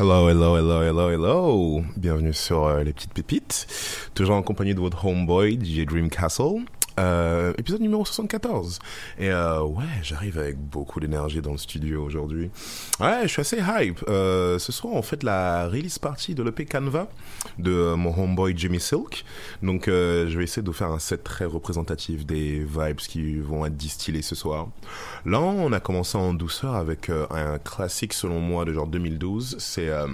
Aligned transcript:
Hello, 0.00 0.28
hello, 0.28 0.56
hello, 0.56 0.80
hello, 0.80 1.10
hello. 1.10 1.82
Bienvenue 1.96 2.32
sur 2.32 2.66
euh, 2.66 2.84
Les 2.84 2.92
Petites 2.92 3.12
Pépites. 3.12 3.66
Toujours 4.14 4.36
en 4.36 4.42
compagnie 4.42 4.72
de 4.72 4.78
votre 4.78 5.04
homeboy, 5.04 5.58
DJ 5.60 5.86
Dream 5.86 6.08
Castle. 6.08 6.62
Euh, 6.98 7.52
épisode 7.58 7.80
numéro 7.80 8.04
74. 8.04 8.80
Et 9.18 9.30
euh, 9.30 9.62
ouais, 9.62 9.84
j'arrive 10.02 10.38
avec 10.38 10.58
beaucoup 10.58 10.98
d'énergie 10.98 11.40
dans 11.40 11.52
le 11.52 11.58
studio 11.58 12.02
aujourd'hui. 12.04 12.50
Ouais, 13.00 13.20
je 13.22 13.28
suis 13.28 13.40
assez 13.40 13.58
hype. 13.58 14.04
Euh, 14.08 14.58
ce 14.58 14.72
soir, 14.72 14.94
on 14.94 15.02
fait 15.02 15.22
la 15.22 15.68
release 15.68 15.98
party 15.98 16.34
de 16.34 16.42
l'EP 16.42 16.66
Canva 16.66 17.08
de 17.58 17.94
mon 17.94 18.16
homeboy 18.18 18.54
Jimmy 18.56 18.80
Silk. 18.80 19.24
Donc, 19.62 19.88
euh, 19.88 20.28
je 20.28 20.38
vais 20.38 20.44
essayer 20.44 20.62
de 20.62 20.66
vous 20.68 20.76
faire 20.76 20.90
un 20.90 20.98
set 20.98 21.22
très 21.22 21.44
représentatif 21.44 22.26
des 22.26 22.60
vibes 22.60 22.96
qui 22.96 23.38
vont 23.38 23.64
être 23.64 23.76
distillés 23.76 24.22
ce 24.22 24.34
soir. 24.34 24.68
Là, 25.24 25.40
on 25.40 25.72
a 25.72 25.80
commencé 25.80 26.18
en 26.18 26.34
douceur 26.34 26.74
avec 26.74 27.10
euh, 27.10 27.26
un 27.30 27.58
classique 27.58 28.12
selon 28.12 28.40
moi 28.40 28.64
de 28.64 28.72
genre 28.72 28.86
2012. 28.86 29.56
C'est 29.58 29.88
euh, 29.88 30.06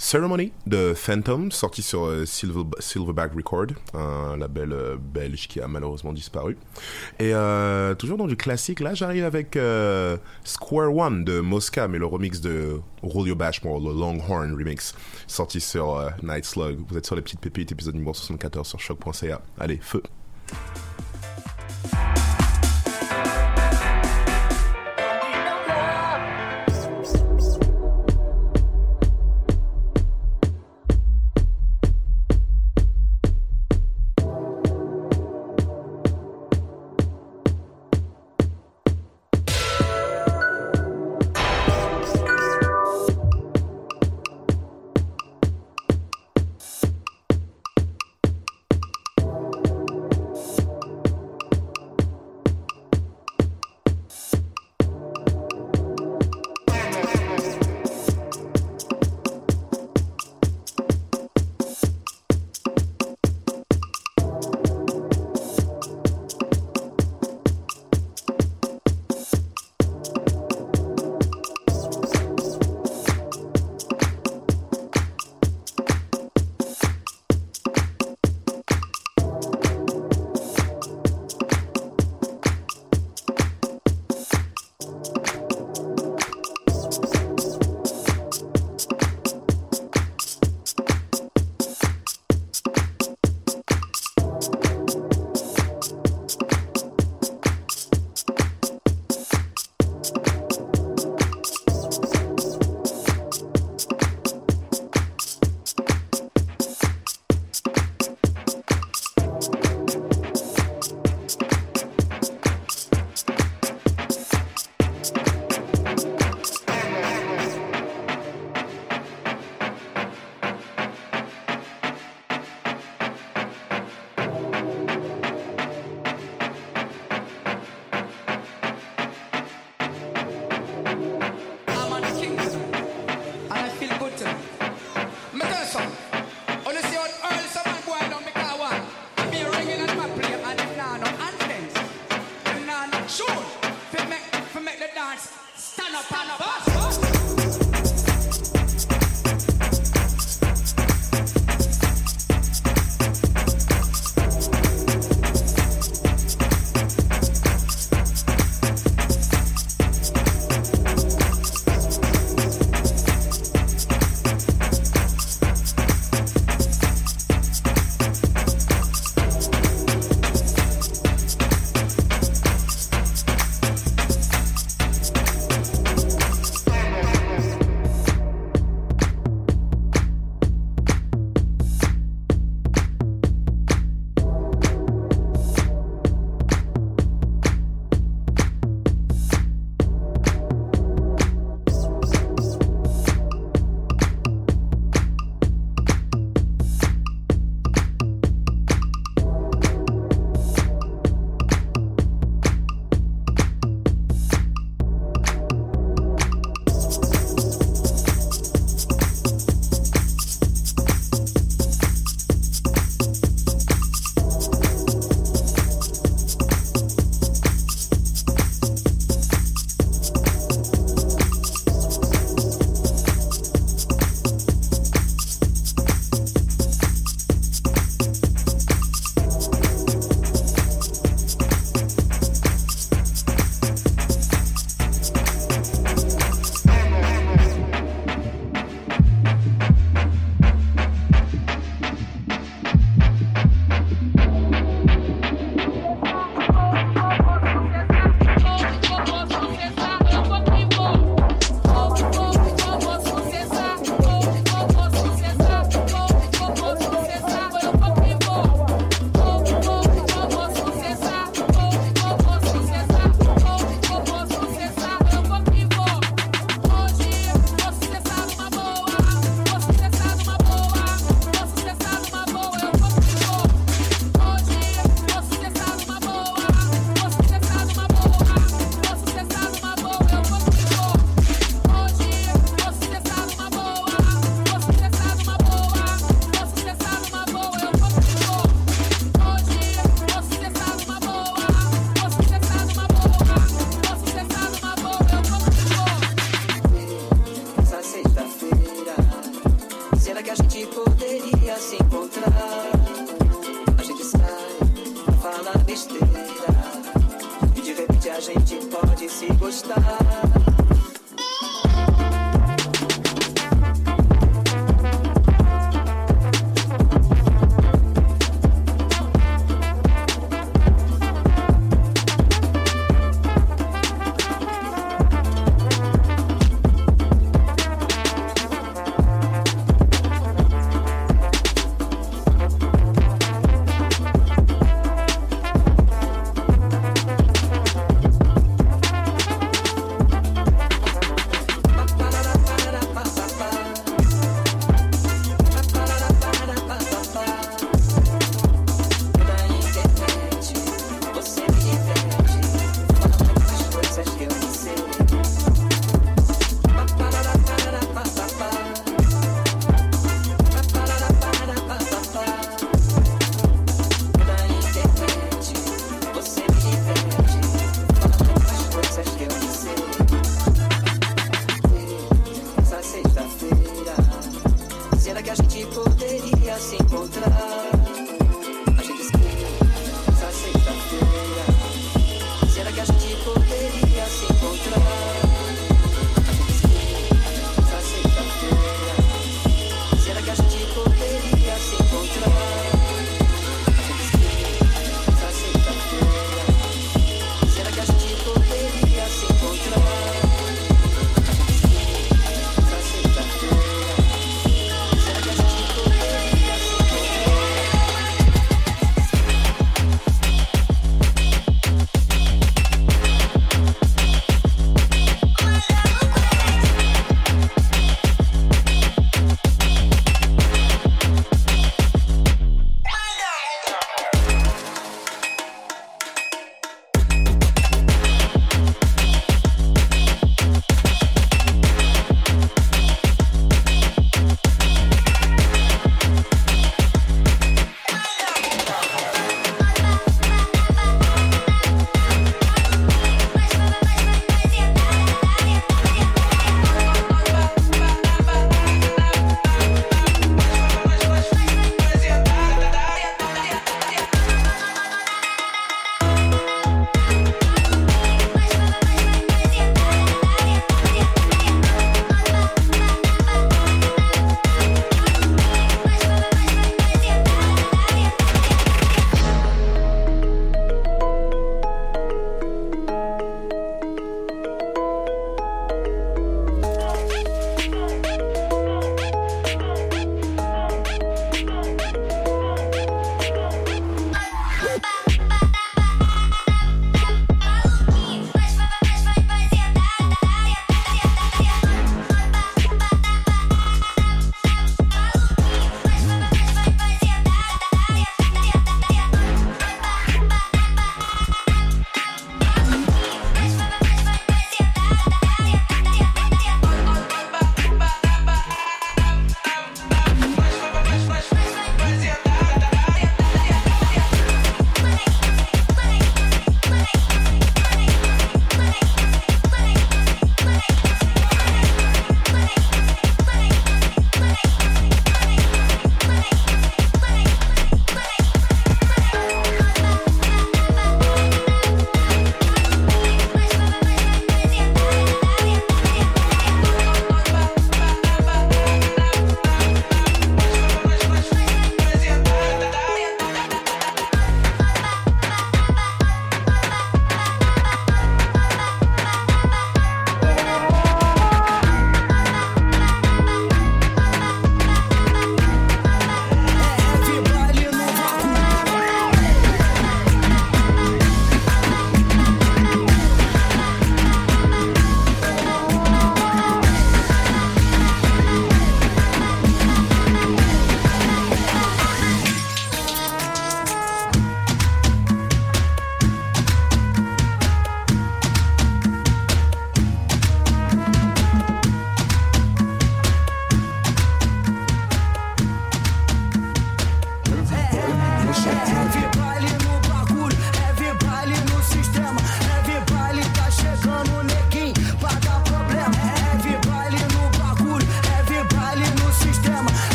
Ceremony 0.00 0.50
de 0.66 0.94
Phantom, 0.94 1.52
sorti 1.52 1.82
sur 1.82 2.06
euh, 2.06 2.24
Silver, 2.24 2.64
Silverback 2.78 3.34
Record, 3.34 3.66
un 3.92 4.38
label 4.38 4.72
euh, 4.72 4.96
belge 4.98 5.46
qui 5.46 5.60
a 5.60 5.68
malheureusement 5.68 6.14
disparu. 6.14 6.56
Et 7.18 7.34
euh, 7.34 7.94
toujours 7.94 8.16
dans 8.16 8.26
du 8.26 8.34
classique, 8.34 8.80
là 8.80 8.94
j'arrive 8.94 9.26
avec 9.26 9.58
Square 10.42 10.96
One 10.96 11.22
de 11.24 11.40
Mosca, 11.40 11.86
mais 11.86 11.98
le 11.98 12.06
remix 12.06 12.40
de 12.40 12.80
Julio 13.04 13.34
Bashmore, 13.34 13.78
le 13.78 13.92
Longhorn 13.92 14.54
remix, 14.54 14.94
sorti 15.26 15.60
sur 15.60 16.10
Night 16.22 16.46
Slug. 16.46 16.78
Vous 16.88 16.96
êtes 16.96 17.04
sur 17.04 17.14
les 17.14 17.22
petites 17.22 17.40
pépites, 17.40 17.70
épisode 17.70 17.94
numéro 17.94 18.14
74 18.14 18.66
sur 18.66 18.80
choc.ca. 18.80 19.42
Allez, 19.58 19.80
feu! 19.82 20.02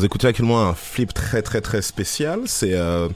Vous 0.00 0.06
écoutez 0.06 0.28
actuellement 0.28 0.62
un 0.62 0.72
flip 0.72 1.12
très, 1.12 1.42
très, 1.42 1.60
très 1.60 1.82
spécial. 1.82 2.40
C'est 2.46 2.72
euh, 2.72 3.10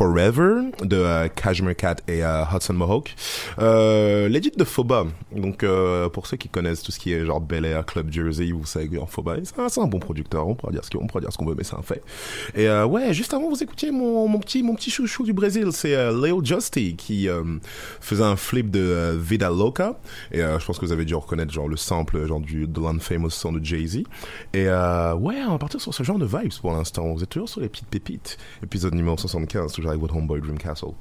Forever 0.00 0.62
de 0.82 0.96
euh, 0.96 1.28
Cashmere 1.28 1.76
Cat 1.76 1.96
et 2.08 2.24
euh, 2.24 2.42
Hudson 2.50 2.72
Mohawk. 2.72 3.14
Euh, 3.58 4.28
L'édite 4.28 4.58
de 4.58 4.64
Foba. 4.64 5.04
Donc, 5.30 5.62
pour 6.14 6.26
ceux 6.26 6.38
qui 6.38 6.48
connaissent 6.48 6.82
tout 6.82 6.90
ce 6.90 6.98
qui 6.98 7.12
est 7.12 7.26
genre 7.26 7.38
Bel 7.38 7.66
Air, 7.66 7.84
Club 7.84 8.10
Jersey, 8.10 8.50
vous 8.50 8.64
savez 8.64 8.88
que 8.88 8.96
Foba, 9.06 9.36
c'est 9.44 9.78
un, 9.80 9.86
bon 9.86 9.98
producteur. 9.98 10.48
On 10.48 10.54
pourra 10.54 10.72
dire 10.72 10.82
ce 10.82 11.36
qu'on 11.36 11.44
veut, 11.44 11.54
mais 11.54 11.64
c'est 11.64 11.76
un 11.76 11.82
fait. 11.82 12.02
Et 12.54 12.66
ouais, 12.70 13.12
juste 13.12 13.34
avant, 13.34 13.50
vous 13.50 13.62
écoutiez 13.62 13.90
mon, 13.90 14.38
petit, 14.38 14.62
mon 14.62 14.74
petit 14.74 14.90
chouchou 14.90 15.24
du 15.24 15.34
Brésil. 15.34 15.68
C'est 15.72 15.94
Leo 16.10 16.42
Justy 16.42 16.96
qui 16.96 17.28
faisait 18.00 18.24
un 18.24 18.36
flip 18.36 18.70
de 18.70 19.14
Vida 19.20 19.50
Loca. 19.50 19.98
Et 20.32 20.38
je 20.38 20.64
pense 20.64 20.78
que 20.78 20.86
vous 20.86 20.92
avez 20.92 21.04
dû 21.04 21.14
reconnaître 21.14 21.52
genre 21.52 21.68
le 21.68 21.76
sample 21.76 22.26
genre 22.26 22.40
du 22.40 22.66
de 22.66 22.80
l'unfamous 22.80 23.28
son 23.28 23.52
de 23.52 23.62
Jay-Z. 23.62 24.04
Et 24.54 24.66
ouais, 24.66 25.42
on 25.46 25.52
va 25.52 25.58
partir 25.58 25.80
sur 25.80 25.92
ce 25.92 26.02
genre 26.02 26.18
de 26.18 26.26
vibes 26.26 26.54
pour 26.62 26.72
l'instant. 26.72 27.12
Vous 27.12 27.22
êtes 27.22 27.28
toujours 27.28 27.50
sur 27.50 27.60
les 27.60 27.68
petites 27.68 27.88
pépites. 27.88 28.38
Épisode 28.62 28.94
numéro 28.94 29.18
75, 29.18 29.72
toujours 29.72 29.89
avec 29.90 30.00
votre 30.00 30.16
homeboy 30.16 30.40
Dream 30.40 30.58
Castle. 30.58 30.94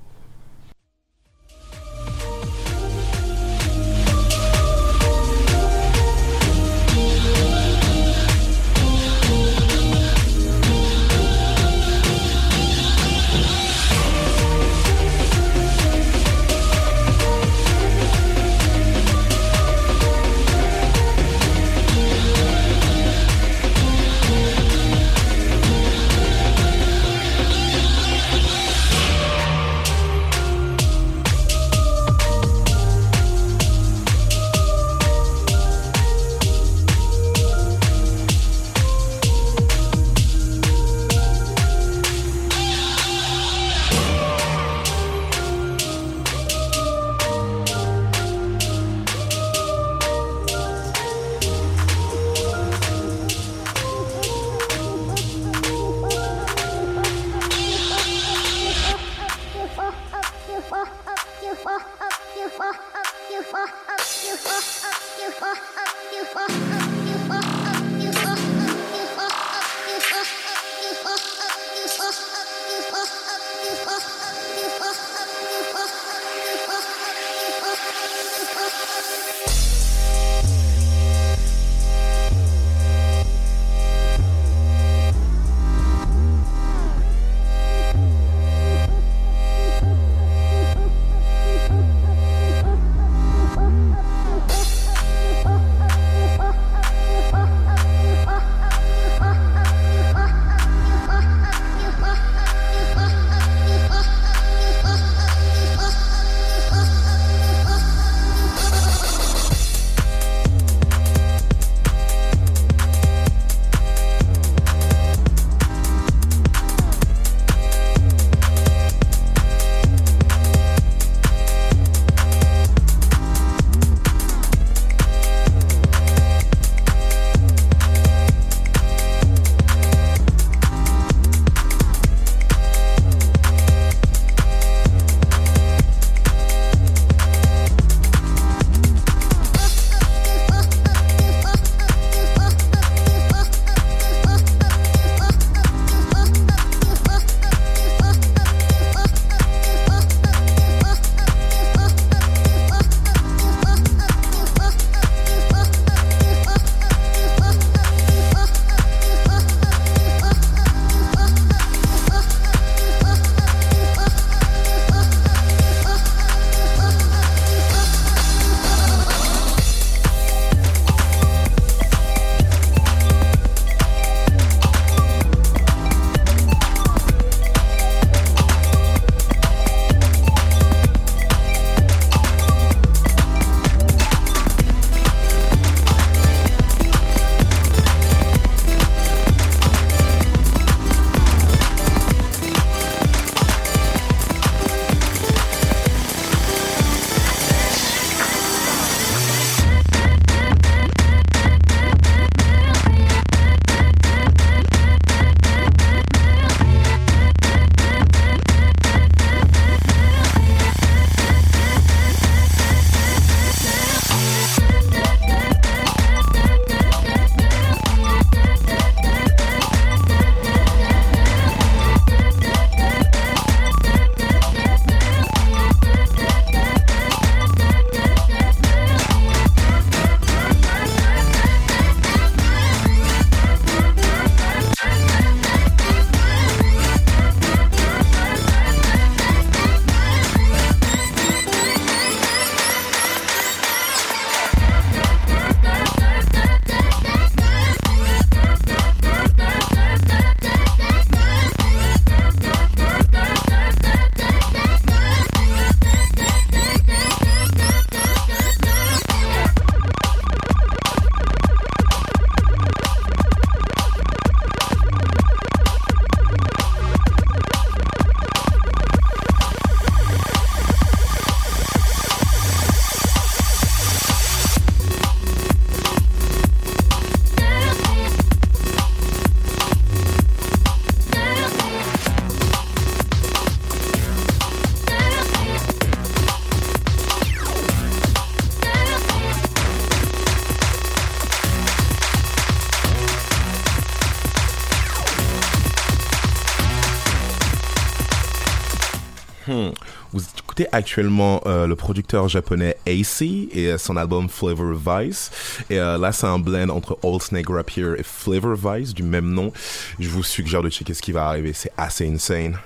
Écouter 300.59 300.75
actuellement 300.75 301.41
euh, 301.45 301.67
le 301.67 301.75
producteur 301.75 302.27
japonais 302.27 302.75
AC 302.85 303.22
et 303.22 303.67
euh, 303.67 303.77
son 303.77 303.95
album 303.98 304.29
Flavor 304.29 304.74
Vice. 304.74 305.31
Et 305.69 305.79
euh, 305.79 305.98
là, 305.98 306.11
c'est 306.11 306.27
un 306.27 306.39
blend 306.39 306.69
entre 306.69 306.98
Old 307.03 307.22
Snake 307.22 307.50
Rapier 307.50 307.93
et 307.98 308.03
Flavor 308.03 308.55
Vice 308.55 308.93
du 308.93 309.03
même 309.03 309.31
nom. 309.31 309.51
Je 310.00 310.09
vous 310.09 310.24
suggère 310.24 310.61
de 310.61 310.69
checker 310.69 310.93
ce 310.93 311.01
qui 311.01 311.11
va 311.11 311.27
arriver. 311.27 311.53
C'est 311.53 311.72
assez 311.77 312.07
insane. 312.07 312.57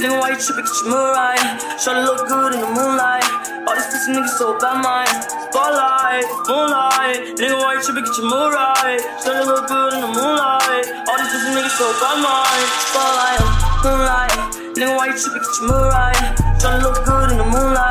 You 0.00 0.36
tripping, 0.40 0.64
get 0.64 0.80
your 0.80 0.88
Mariah. 0.88 1.60
Shawty 1.76 2.04
look 2.04 2.26
good 2.28 2.54
in 2.54 2.60
the 2.60 2.70
moonlight. 2.72 3.24
All 3.68 3.74
these 3.74 3.84
pussy 3.92 4.12
niggas 4.12 4.38
so 4.38 4.56
bad, 4.58 4.80
mine. 4.80 5.12
Spotlight, 5.52 6.24
moonlight. 6.48 7.36
Nigga, 7.36 7.56
why 7.60 7.74
you 7.74 7.82
tripping, 7.82 8.04
get 8.04 8.16
your 8.16 8.28
Mariah. 8.32 9.00
Shawty 9.20 9.44
look 9.44 9.68
good 9.68 9.92
in 9.94 10.00
the 10.00 10.08
moonlight. 10.08 10.86
All 11.04 11.18
these 11.20 11.28
pussy 11.28 11.52
niggas 11.52 11.76
so 11.76 11.92
bad, 12.00 12.16
mine. 12.24 12.68
Spotlight, 12.88 13.40
moonlight. 13.84 14.36
Nigga, 14.72 14.96
why 14.96 15.06
you 15.06 15.16
tripping, 15.20 15.42
get 15.44 15.60
your 15.60 15.68
Mariah. 15.68 16.32
Shawty 16.56 16.82
look 16.82 17.04
good 17.04 17.32
in 17.32 17.38
the 17.38 17.44
moonlight. 17.44 17.89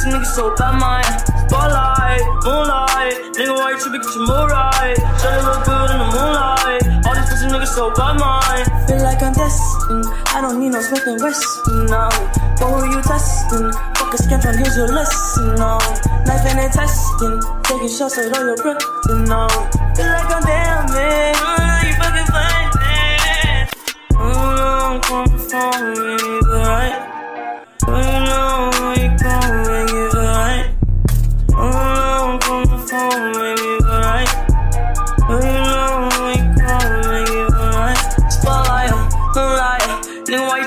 All 0.00 0.06
these 0.06 0.14
niggas 0.14 0.34
so 0.34 0.54
bad, 0.56 0.80
mine. 0.80 1.04
Spotlight, 1.44 2.24
moonlight. 2.44 3.36
Nigga, 3.36 3.52
why 3.52 3.72
you 3.72 3.78
tripping, 3.78 4.00
get 4.00 4.14
your 4.14 4.24
Mariah. 4.24 4.96
Shawty 5.20 5.44
look 5.44 5.60
good 5.68 5.90
in 5.92 5.98
the 6.00 6.08
moonlight. 6.08 7.04
All 7.04 7.14
these 7.14 7.28
pussy 7.28 7.46
niggas 7.52 7.74
so 7.76 7.92
bad, 7.92 8.16
mine. 8.16 8.64
Feel 8.88 9.02
like 9.04 9.20
I'm 9.20 9.34
destined. 9.34 10.06
I 10.32 10.40
don't 10.40 10.58
need 10.58 10.72
no 10.72 10.80
Smith 10.80 11.04
and 11.04 11.20
Wesson, 11.20 11.84
no. 11.92 12.08
But 12.56 12.80
who 12.80 12.96
you 12.96 13.02
testing? 13.02 13.72
Fuck 14.00 14.14
a 14.14 14.16
scantron, 14.16 14.56
here's 14.56 14.74
your 14.74 14.88
lesson, 14.88 15.54
no. 15.60 15.76
Knife 16.24 16.48
and 16.48 16.72
testing. 16.72 17.36
Taking 17.64 17.92
shots 17.92 18.16
at 18.16 18.32
all 18.32 18.46
your 18.46 18.56
breath, 18.56 18.80
no. 19.28 19.48
Feel 20.00 20.08
like 20.08 20.32
I'm 20.32 20.42
damn 20.48 20.88
man. 20.96 21.34
Oh, 21.36 21.80
you 21.84 21.92
fucking 22.00 22.24
it. 22.88 23.68
Oh, 24.16 24.96
I'm 24.96 25.00
coming 25.02 25.36
from 25.36 25.92
me, 25.92 26.16
but 26.48 26.64
right. 26.64 27.19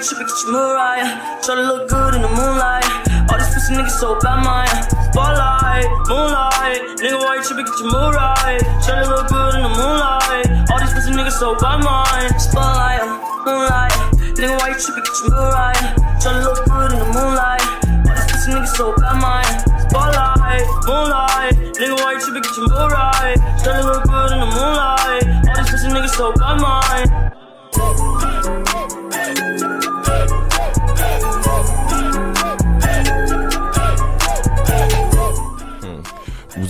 Nigga, 0.04 0.20
why 0.20 0.44
you 0.44 0.52
Mariah. 0.52 1.40
Try 1.44 1.56
to 1.56 1.64
look 1.64 1.88
good 1.88 2.16
in 2.16 2.22
the 2.24 2.28
moonlight. 2.28 2.84
All 3.32 3.40
these 3.40 3.54
pussy 3.56 3.72
niggas 3.72 3.96
so 3.96 4.20
bad, 4.20 4.44
mine. 4.44 4.68
Spotlight, 5.16 5.88
moonlight. 6.12 7.00
Nigga, 7.00 7.24
why 7.24 7.40
you 7.40 7.44
tripping? 7.48 7.64
Get 7.64 7.80
your 7.80 7.88
Mariah. 7.88 8.60
Try 8.84 9.00
to 9.00 9.08
look 9.08 9.32
good 9.32 9.56
in 9.56 9.64
the 9.64 9.72
moonlight. 9.72 10.44
All 10.68 10.80
these 10.84 10.92
pussy 10.92 11.16
niggas 11.16 11.40
so 11.40 11.56
bad, 11.56 11.80
mine. 11.88 12.36
Spotlight, 12.36 13.00
moonlight. 13.48 13.96
Nigga, 14.36 14.60
why 14.60 14.76
you 14.76 14.80
tripping? 14.84 15.08
Get 15.08 15.16
your 15.24 15.32
Mariah. 15.40 15.96
Try 16.20 16.36
to 16.36 16.52
look 16.52 16.60
good 16.68 16.92
in 16.92 17.00
the 17.00 17.08
moonlight. 17.08 17.64
All 18.04 18.12
these 18.12 18.28
pussy 18.28 18.52
niggas 18.52 18.76
so 18.76 18.92
bad, 19.00 19.16
mine. 19.24 19.56
Spotlight, 19.88 20.68
moonlight. 20.84 21.56
Nigga, 21.80 21.96
why 22.04 22.12
you 22.12 22.20
tripping? 22.20 22.44
Get 22.44 22.52
your 22.60 22.68
Mariah. 22.68 23.40
Try 23.64 23.80
to 23.80 23.88
look 23.88 24.04
good 24.04 24.36
in 24.36 24.40
the 24.44 24.52
moonlight. 24.52 25.48
All 25.48 25.56
these 25.64 25.72
pussy 25.72 25.88
niggas 25.96 26.12
so 26.20 26.36
bad, 26.36 26.60
mine. 26.60 27.24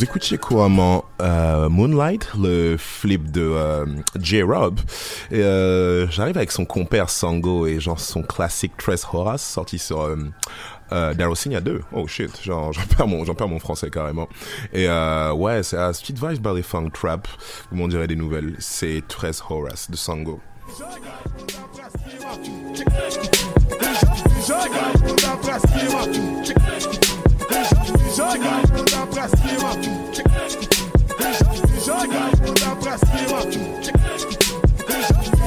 Vous 0.03 0.09
écoutiez 0.09 0.37
couramment 0.37 1.05
euh, 1.21 1.69
Moonlight, 1.69 2.33
le 2.37 2.75
flip 2.77 3.31
de 3.31 3.41
euh, 3.41 3.85
J-Rob. 4.19 4.81
Euh, 5.31 6.07
j'arrive 6.09 6.35
avec 6.35 6.51
son 6.51 6.65
compère 6.65 7.09
Sango 7.09 7.67
et 7.67 7.79
genre 7.79 8.01
son 8.01 8.21
classique 8.21 8.73
Tres 8.77 9.07
Horace 9.13 9.41
sorti 9.41 9.79
sur 9.79 10.01
euh, 10.01 10.17
euh, 10.91 11.13
Darossigna 11.13 11.61
2. 11.61 11.83
Oh 11.93 12.05
shit, 12.05 12.37
j'en 12.43 12.71
perds 12.97 13.47
mon 13.47 13.59
français 13.59 13.89
carrément. 13.89 14.27
Et 14.73 14.89
euh, 14.89 15.31
ouais, 15.31 15.63
c'est 15.63 15.77
à 15.77 15.93
Street 15.93 16.15
Vibes 16.21 16.45
by 16.45 16.61
the 16.61 16.65
Funk 16.65 16.89
Trap. 16.89 17.25
Vous 17.71 17.77
m'en 17.77 17.87
direz 17.87 18.07
des 18.07 18.17
nouvelles. 18.17 18.57
C'est 18.59 19.03
Tres 19.07 19.41
Horace 19.49 19.89
de 19.89 19.95
Sango. 19.95 20.41
Bunda 27.49 29.05
pra 29.07 29.27
cima. 29.27 29.71
Joga 31.83 32.17
a 32.17 32.17
bunda 32.17 32.17
pra 32.17 32.17
cima. 32.17 32.17
Joga 32.17 32.17
a 32.17 32.35
bunda 32.35 32.75
pra 32.75 32.97
cima. 32.97 33.39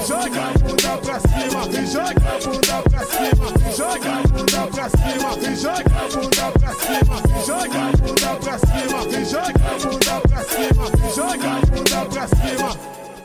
Joga 0.06 0.40
a 0.40 0.58
bunda 0.58 0.92
pra 0.98 1.20
cima. 1.20 1.60
Joga 1.86 2.26
a 2.26 2.38
bunda 2.38 2.82
pra 2.82 3.02
cima. 3.04 3.46
Joga 3.76 4.10
a 4.10 4.28
bunda 4.28 4.62
pra 4.68 4.84
cima. 4.90 5.30
Joga 5.56 5.90
a 5.96 6.06
bunda 6.06 6.46
pra 6.52 6.72
cima. 6.74 7.16
Joga 7.46 7.80
a 7.80 7.96
bunda 7.96 8.30
pra 8.36 8.54
cima. 8.58 8.98
Joga 9.24 9.56
a 9.56 9.78
bunda 9.78 10.16
pra 10.28 10.40
cima. 10.44 10.84
Joga 11.14 11.48
a 11.48 11.60
bunda 11.66 12.00
pra 12.06 12.24
cima. 12.28 12.70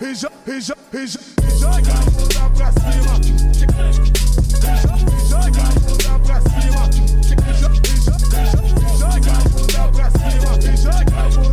E 0.01 0.15
jo- 0.15 0.31
e 0.47 0.59
jo- 0.61 0.75
e 0.93 1.05
jo- 1.05 1.19
e 1.43 1.59
joga 1.59 1.91
a 1.91 2.01
bunda 2.09 2.43
pra 2.55 2.69
cima. 2.71 3.13
Joga 5.29 5.61
a 5.61 5.71
bunda 5.79 6.13
pra 6.25 6.37
cima. 6.41 6.70
judge. 10.83 11.50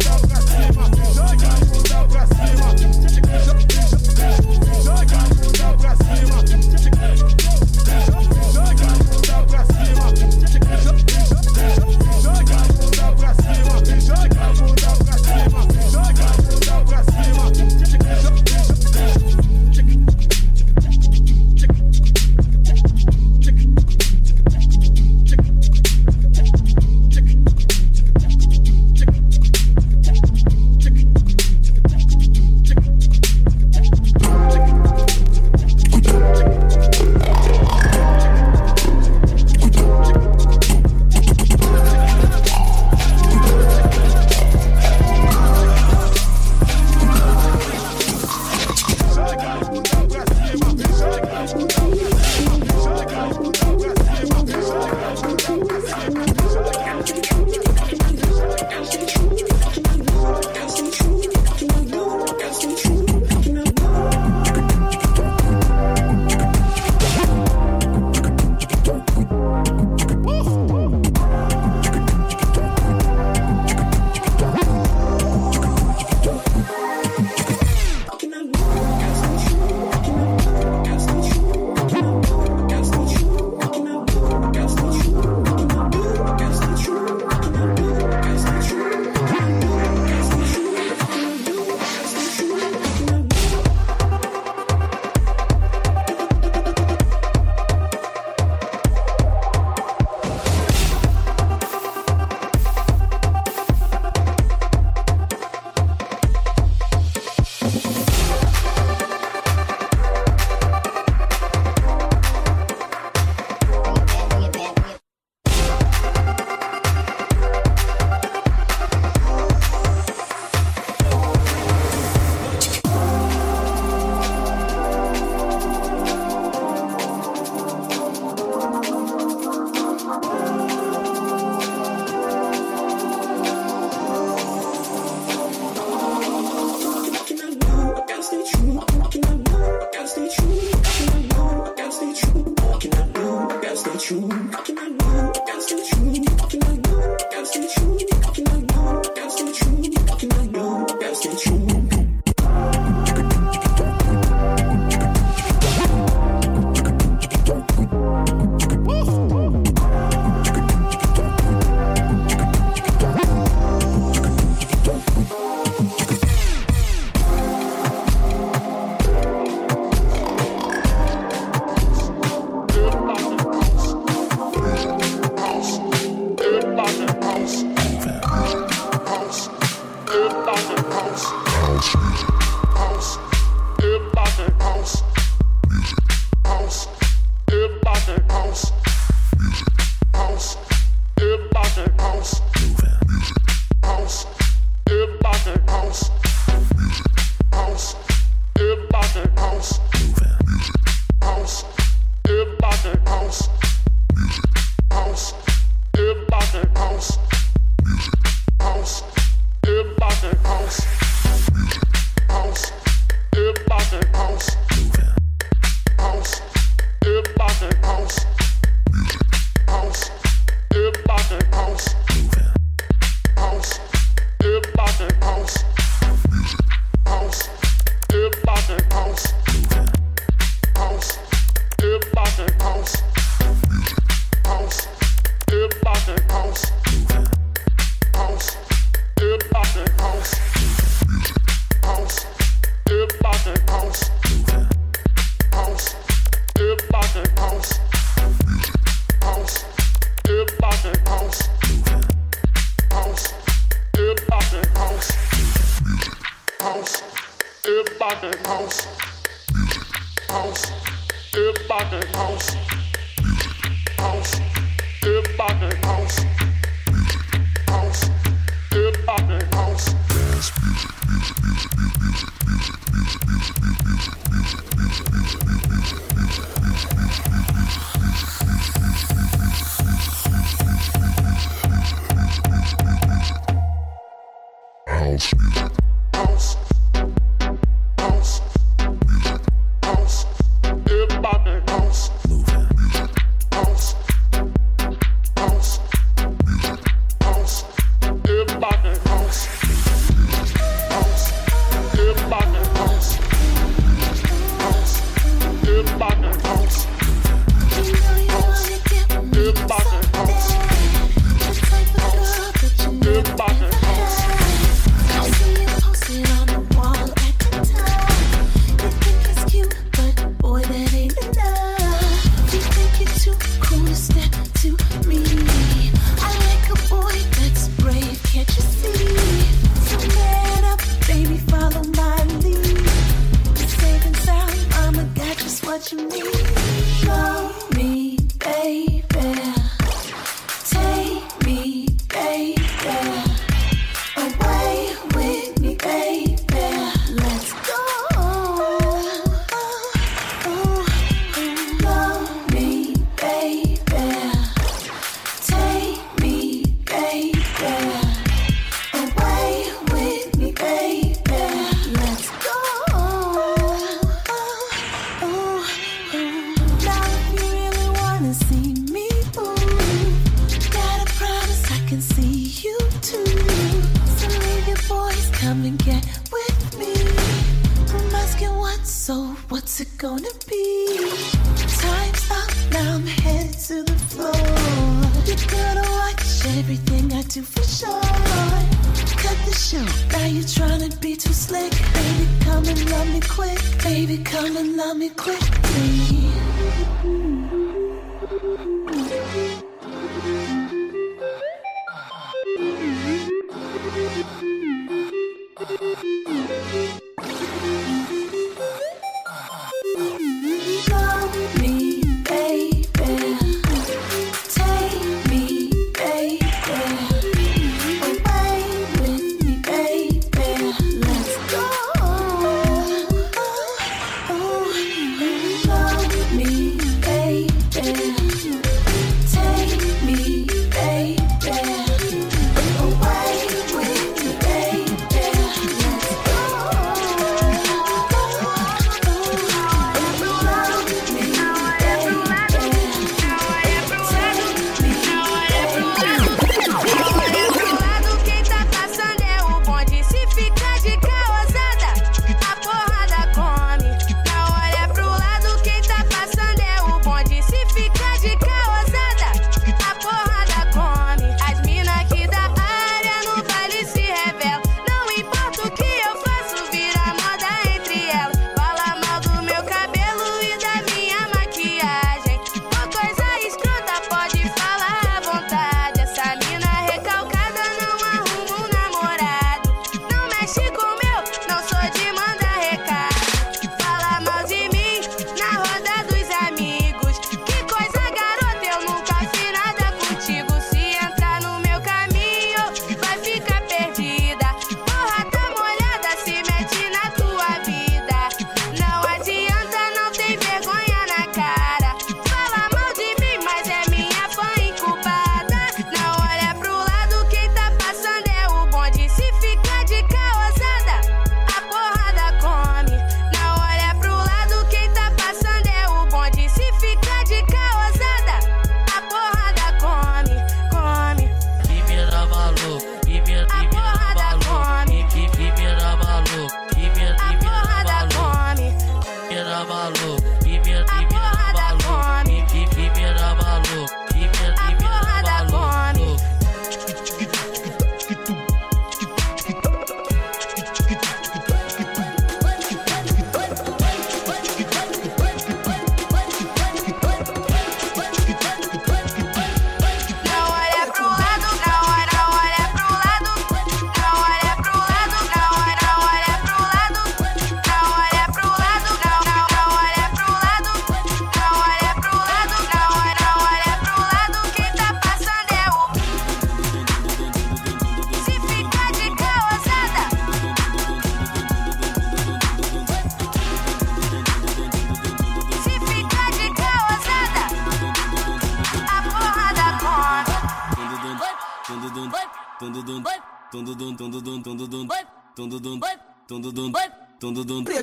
House. 232.79 233.18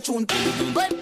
tune. 0.06 0.26
but. 0.76 0.95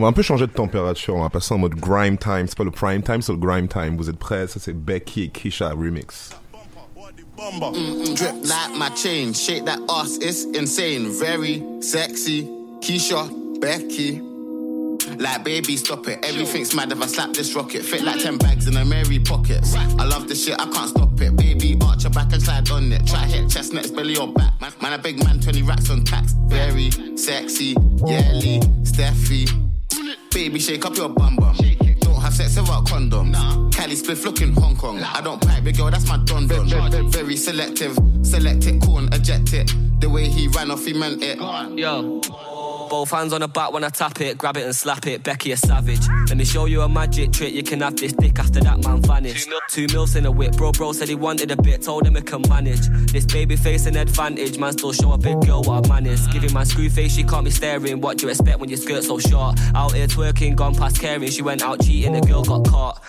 On 0.00 0.04
va 0.04 0.08
un 0.08 0.12
peu 0.14 0.22
changer 0.22 0.46
de 0.46 0.52
température, 0.52 1.14
on 1.14 1.20
va 1.20 1.28
passer 1.28 1.52
en 1.52 1.58
mode 1.58 1.74
grime 1.74 2.16
time. 2.16 2.46
C'est 2.46 2.56
pas 2.56 2.64
le 2.64 2.70
prime 2.70 3.02
time, 3.02 3.20
c'est 3.20 3.32
le 3.32 3.38
grime 3.38 3.68
time. 3.68 3.98
Vous 3.98 4.08
êtes 4.08 4.16
prêts? 4.16 4.46
Ça 4.46 4.58
c'est 4.58 4.72
Becky 4.72 5.24
et 5.24 5.28
Keisha 5.28 5.72
remix. 5.72 6.30
Drip 7.36 8.34
like 8.42 8.78
my 8.78 8.88
chain. 8.96 9.34
Shake 9.34 9.66
that 9.66 9.78
ass, 9.90 10.16
it's 10.22 10.46
insane. 10.58 11.10
Very 11.10 11.62
sexy. 11.82 12.48
Keisha, 12.80 13.28
Becky. 13.60 14.22
Like 15.18 15.44
baby, 15.44 15.76
stop 15.76 16.08
it. 16.08 16.24
Everything's 16.24 16.74
mad 16.74 16.90
if 16.90 17.02
I 17.02 17.06
slap 17.06 17.34
this 17.34 17.54
rocket. 17.54 17.82
Fit 17.82 18.02
like 18.02 18.22
10 18.22 18.38
bags 18.38 18.68
in 18.68 18.78
a 18.78 18.84
Mary 18.86 19.18
pockets. 19.18 19.74
I 19.74 20.06
love 20.06 20.28
this 20.28 20.42
shit, 20.46 20.58
I 20.58 20.64
can't 20.70 20.88
stop 20.88 21.20
it. 21.20 21.36
Baby, 21.36 21.76
arch 21.84 22.04
your 22.04 22.12
back 22.12 22.32
and 22.32 22.42
slide 22.42 22.70
on 22.70 22.90
it. 22.90 23.06
Try 23.06 23.26
hit 23.26 23.50
chest, 23.50 23.74
next 23.74 23.90
belly 23.90 24.16
or 24.16 24.32
back. 24.32 24.54
Man, 24.80 24.94
a 24.94 24.98
big 24.98 25.22
man, 25.22 25.40
20 25.40 25.60
racks 25.64 25.90
on 25.90 26.04
tax. 26.04 26.32
Very 26.46 26.90
sexy, 27.18 27.76
Yelly, 28.06 28.60
Steffi. 28.82 29.59
Baby, 30.32 30.60
shake 30.60 30.86
up 30.86 30.96
your 30.96 31.08
bum 31.08 31.36
bum. 31.36 31.56
Don't 32.00 32.20
have 32.20 32.32
sex 32.34 32.56
without 32.56 32.86
condom. 32.86 33.32
Cali 33.72 33.94
spliff 33.94 34.24
looking 34.24 34.52
Hong 34.54 34.76
Kong. 34.76 35.02
I 35.02 35.20
don't 35.20 35.40
pipe, 35.40 35.64
big 35.64 35.76
girl, 35.76 35.90
that's 35.90 36.08
my 36.08 36.18
don 36.18 36.46
don. 36.46 37.10
Very 37.10 37.36
selective, 37.36 37.98
select 38.22 38.66
it, 38.66 38.80
corn, 38.80 39.08
eject 39.12 39.52
it. 39.52 39.72
The 40.00 40.08
way 40.08 40.28
he 40.28 40.48
ran 40.48 40.70
off, 40.70 40.84
he 40.84 40.92
meant 40.92 41.22
it. 41.22 41.38
Yo. 41.76 42.20
Both 42.90 43.12
hands 43.12 43.32
on 43.32 43.40
the 43.40 43.46
back 43.46 43.72
when 43.72 43.84
I 43.84 43.88
tap 43.88 44.20
it, 44.20 44.36
grab 44.36 44.56
it 44.56 44.64
and 44.64 44.74
slap 44.74 45.06
it. 45.06 45.22
Becky 45.22 45.52
a 45.52 45.56
savage. 45.56 46.00
Let 46.26 46.36
me 46.36 46.44
show 46.44 46.64
you 46.64 46.80
a 46.80 46.88
magic 46.88 47.30
trick. 47.30 47.54
You 47.54 47.62
can 47.62 47.82
have 47.82 47.96
this 47.96 48.12
dick 48.12 48.36
after 48.40 48.58
that 48.58 48.84
man 48.84 49.00
vanished. 49.00 49.48
Two 49.68 49.86
mils 49.92 50.16
in 50.16 50.26
a 50.26 50.30
whip, 50.30 50.56
bro. 50.56 50.72
Bro 50.72 50.94
said 50.94 51.08
he 51.08 51.14
wanted 51.14 51.52
a 51.52 51.56
bit, 51.62 51.82
told 51.82 52.04
him 52.04 52.16
he 52.16 52.22
can 52.22 52.42
manage. 52.48 52.88
This 53.12 53.24
baby 53.26 53.54
face 53.54 53.86
an 53.86 53.96
advantage, 53.96 54.58
man. 54.58 54.72
Still 54.72 54.92
show 54.92 55.12
a 55.12 55.18
big 55.18 55.40
girl 55.42 55.62
what 55.62 55.86
a 55.86 55.88
man 55.88 56.04
is. 56.04 56.26
Giving 56.26 56.52
my 56.52 56.64
screw 56.64 56.90
face, 56.90 57.14
she 57.14 57.22
can't 57.22 57.44
be 57.44 57.52
staring. 57.52 58.00
What 58.00 58.18
do 58.18 58.26
you 58.26 58.30
expect 58.30 58.58
when 58.58 58.68
your 58.68 58.78
skirt 58.78 59.04
so 59.04 59.20
short? 59.20 59.60
Out 59.76 59.92
here 59.92 60.08
twerking, 60.08 60.56
gone 60.56 60.74
past 60.74 61.00
caring. 61.00 61.30
She 61.30 61.42
went 61.42 61.62
out 61.62 61.80
cheating, 61.82 62.14
the 62.14 62.20
girl 62.22 62.42
got 62.42 62.66
caught. 62.66 63.00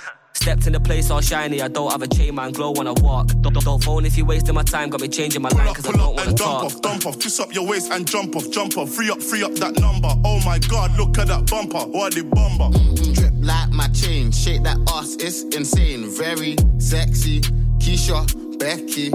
Stepped 0.41 0.65
in 0.65 0.73
the 0.73 0.79
place 0.79 1.11
all 1.11 1.21
shiny. 1.21 1.61
I 1.61 1.67
don't 1.67 1.91
have 1.91 2.01
a 2.01 2.07
chain, 2.07 2.33
man. 2.33 2.51
Glow 2.51 2.71
when 2.71 2.87
I 2.87 2.93
walk. 2.93 3.27
Don't, 3.41 3.53
don't, 3.53 3.63
don't 3.63 3.83
phone 3.83 4.07
if 4.07 4.17
you're 4.17 4.25
wasting 4.25 4.55
my 4.55 4.63
time. 4.63 4.89
Got 4.89 5.01
me 5.01 5.07
changing 5.07 5.39
my 5.39 5.49
Pull 5.49 5.59
line 5.59 5.67
up, 5.67 5.75
cause 5.75 5.85
I 5.87 5.91
don't 5.91 6.15
wanna 6.15 6.29
and 6.29 6.35
dump 6.35 6.51
talk. 6.51 6.63
off, 6.63 6.81
dump 6.81 7.05
off. 7.05 7.19
Twist 7.19 7.39
up 7.39 7.53
your 7.53 7.67
waist 7.67 7.91
and 7.91 8.07
jump 8.07 8.35
off, 8.35 8.49
jump 8.49 8.75
off. 8.75 8.89
Free 8.89 9.11
up, 9.11 9.21
free 9.21 9.43
up 9.43 9.53
that 9.53 9.79
number. 9.79 10.09
Oh 10.25 10.41
my 10.43 10.57
god, 10.57 10.97
look 10.97 11.19
at 11.19 11.27
that 11.27 11.45
bumper. 11.45 11.81
What 11.81 12.15
the 12.15 12.23
bumper? 12.23 12.75
Drip 13.13 13.33
like 13.37 13.69
my 13.69 13.87
chain, 13.89 14.31
shake 14.31 14.63
that 14.63 14.79
ass, 14.89 15.15
it's 15.19 15.43
insane. 15.55 16.09
Very 16.09 16.55
sexy, 16.79 17.41
Keisha, 17.77 18.25
Becky. 18.57 19.11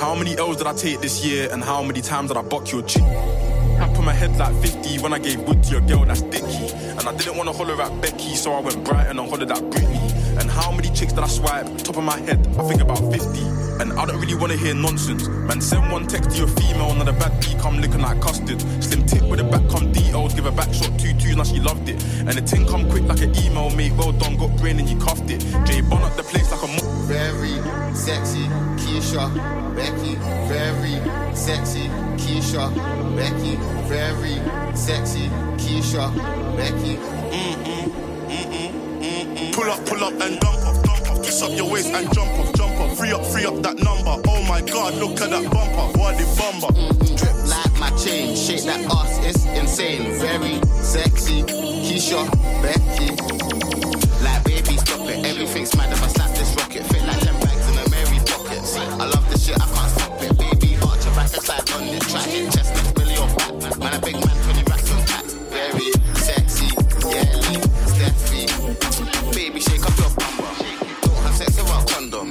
How 0.00 0.14
many 0.14 0.38
L's 0.38 0.58
did 0.58 0.68
I 0.68 0.74
take 0.74 1.00
this 1.00 1.24
year 1.26 1.48
and 1.50 1.60
how 1.60 1.82
many 1.82 2.02
times 2.02 2.28
did 2.28 2.36
I 2.36 2.42
buck 2.42 2.70
your 2.70 2.82
chick? 2.82 3.02
I 3.02 3.88
put 3.94 4.04
my 4.04 4.12
head 4.12 4.36
like 4.36 4.54
50 4.62 5.00
when 5.00 5.12
I 5.12 5.18
gave 5.18 5.40
wood 5.40 5.62
to 5.64 5.70
your 5.72 5.80
girl 5.80 6.04
that's 6.04 6.22
dicky. 6.22 6.68
And 6.98 7.08
I 7.08 7.16
didn't 7.16 7.36
wanna 7.36 7.52
holler 7.52 7.80
at 7.80 8.00
Becky, 8.00 8.34
so 8.34 8.52
I 8.52 8.60
went 8.60 8.82
Brighton 8.84 9.18
and 9.18 9.20
I 9.20 9.28
hollered 9.28 9.52
at 9.52 9.58
Britney. 9.58 10.17
And 10.38 10.50
how 10.50 10.70
many 10.70 10.88
chicks 10.90 11.12
did 11.12 11.24
I 11.24 11.28
swipe? 11.28 11.66
Top 11.78 11.96
of 11.96 12.04
my 12.04 12.18
head, 12.20 12.46
I 12.58 12.62
think 12.68 12.80
about 12.80 12.98
50. 13.12 13.40
And 13.80 13.92
I 13.92 14.06
don't 14.06 14.20
really 14.20 14.34
wanna 14.34 14.56
hear 14.56 14.74
nonsense. 14.74 15.28
Man, 15.28 15.60
send 15.60 15.90
one 15.92 16.06
text 16.06 16.30
to 16.30 16.36
your 16.38 16.48
female, 16.48 16.90
and 16.90 17.06
the 17.06 17.12
bad 17.12 17.40
B 17.40 17.54
come 17.60 17.78
looking 17.80 18.00
like 18.00 18.20
custard. 18.20 18.60
Slim 18.82 19.06
tip 19.06 19.22
with 19.22 19.40
a 19.40 19.44
back 19.44 19.68
come 19.68 19.92
details, 19.92 20.34
give 20.34 20.46
a 20.46 20.50
back 20.52 20.72
shot 20.74 20.98
two 20.98 21.12
twos, 21.14 21.36
now 21.36 21.44
she 21.44 21.60
loved 21.60 21.88
it. 21.88 22.02
And 22.20 22.32
the 22.32 22.42
ting 22.42 22.66
come 22.66 22.88
quick 22.90 23.04
like 23.04 23.20
an 23.20 23.34
email, 23.36 23.70
mate. 23.70 23.92
Well 23.92 24.12
done, 24.12 24.36
got 24.36 24.56
brain 24.58 24.78
and 24.80 24.88
you 24.88 24.98
cuffed 24.98 25.30
it. 25.30 25.40
J 25.64 25.80
Bon 25.82 26.02
up 26.02 26.16
the 26.16 26.24
place 26.24 26.50
like 26.50 26.62
a 26.62 26.66
mo- 26.66 26.90
Very 27.06 27.54
sexy, 27.94 28.44
Keisha, 28.82 29.30
Becky. 29.76 30.16
Very 30.50 30.98
sexy, 31.36 31.86
Keisha, 32.18 32.74
Becky. 33.16 33.56
Very 33.86 34.36
sexy, 34.76 35.28
Keisha, 35.56 36.10
Becky. 36.56 36.96
Mm-hmm. 36.96 38.07
Pull 39.58 39.70
up, 39.72 39.84
pull 39.86 40.04
up 40.04 40.12
and 40.20 40.38
dump 40.38 40.64
off, 40.66 40.82
dump 40.84 41.10
off. 41.10 41.16
Twist 41.16 41.42
up 41.42 41.50
your 41.50 41.68
waist 41.68 41.88
and 41.88 42.06
jump 42.14 42.30
off, 42.38 42.54
jump 42.54 42.78
off. 42.78 42.96
Free 42.96 43.10
up, 43.10 43.26
free 43.26 43.44
up 43.44 43.60
that 43.62 43.76
number. 43.82 44.14
Oh 44.28 44.42
my 44.46 44.60
god, 44.60 44.94
look 44.94 45.20
at 45.20 45.30
that 45.30 45.50
bumper. 45.50 45.98
What 45.98 46.16
the 46.16 46.26
bumper? 46.38 46.70
Mm-hmm. 46.78 47.16
Drip 47.18 47.34
like 47.50 47.74
my 47.80 47.90
chain, 47.98 48.36
shake 48.36 48.62
that 48.70 48.86
ass, 48.86 49.18
it's 49.26 49.46
insane. 49.46 50.14
Very 50.20 50.62
sexy, 50.80 51.42
Keisha, 51.42 52.30
Becky. 52.62 53.10
Like 54.22 54.44
baby, 54.44 54.76
stop 54.78 55.10
it. 55.10 55.26
Everything's 55.26 55.76
mad 55.76 55.92
if 55.92 56.04
I 56.04 56.06
slap 56.06 56.30
this 56.38 56.54
rocket. 56.54 56.84
Fit 56.86 57.02
like 57.02 57.18
10 57.18 57.40
bags 57.40 57.66
in 57.66 57.78
a 57.82 57.90
Mary 57.90 58.20
pockets. 58.30 58.76
I 58.76 59.06
love 59.10 59.28
this 59.28 59.44
shit, 59.44 59.56
I 59.60 59.66
can't 59.66 59.90
stop 59.90 60.22
it. 60.22 60.38
Baby, 60.38 60.78
arch 60.86 61.04
your 61.04 61.14
back 61.18 61.34
and 61.34 61.74
on 61.74 61.82
it. 61.82 62.04
Hit 62.30 62.57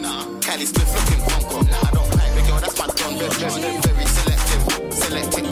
Nah. 0.08 0.24
Kelly 0.40 0.66
Smith 0.66 0.88
looking 0.96 1.22
punk 1.28 1.54
on. 1.54 1.66
Nah, 1.68 1.88
I 1.88 1.92
don't 1.92 2.10
like 2.16 2.34
the 2.34 2.42
girl, 2.48 2.60
that's 2.62 2.80
my 2.80 2.88
drum. 2.96 3.18
Very 3.18 4.06
selective, 4.06 4.94
selective. 4.94 5.47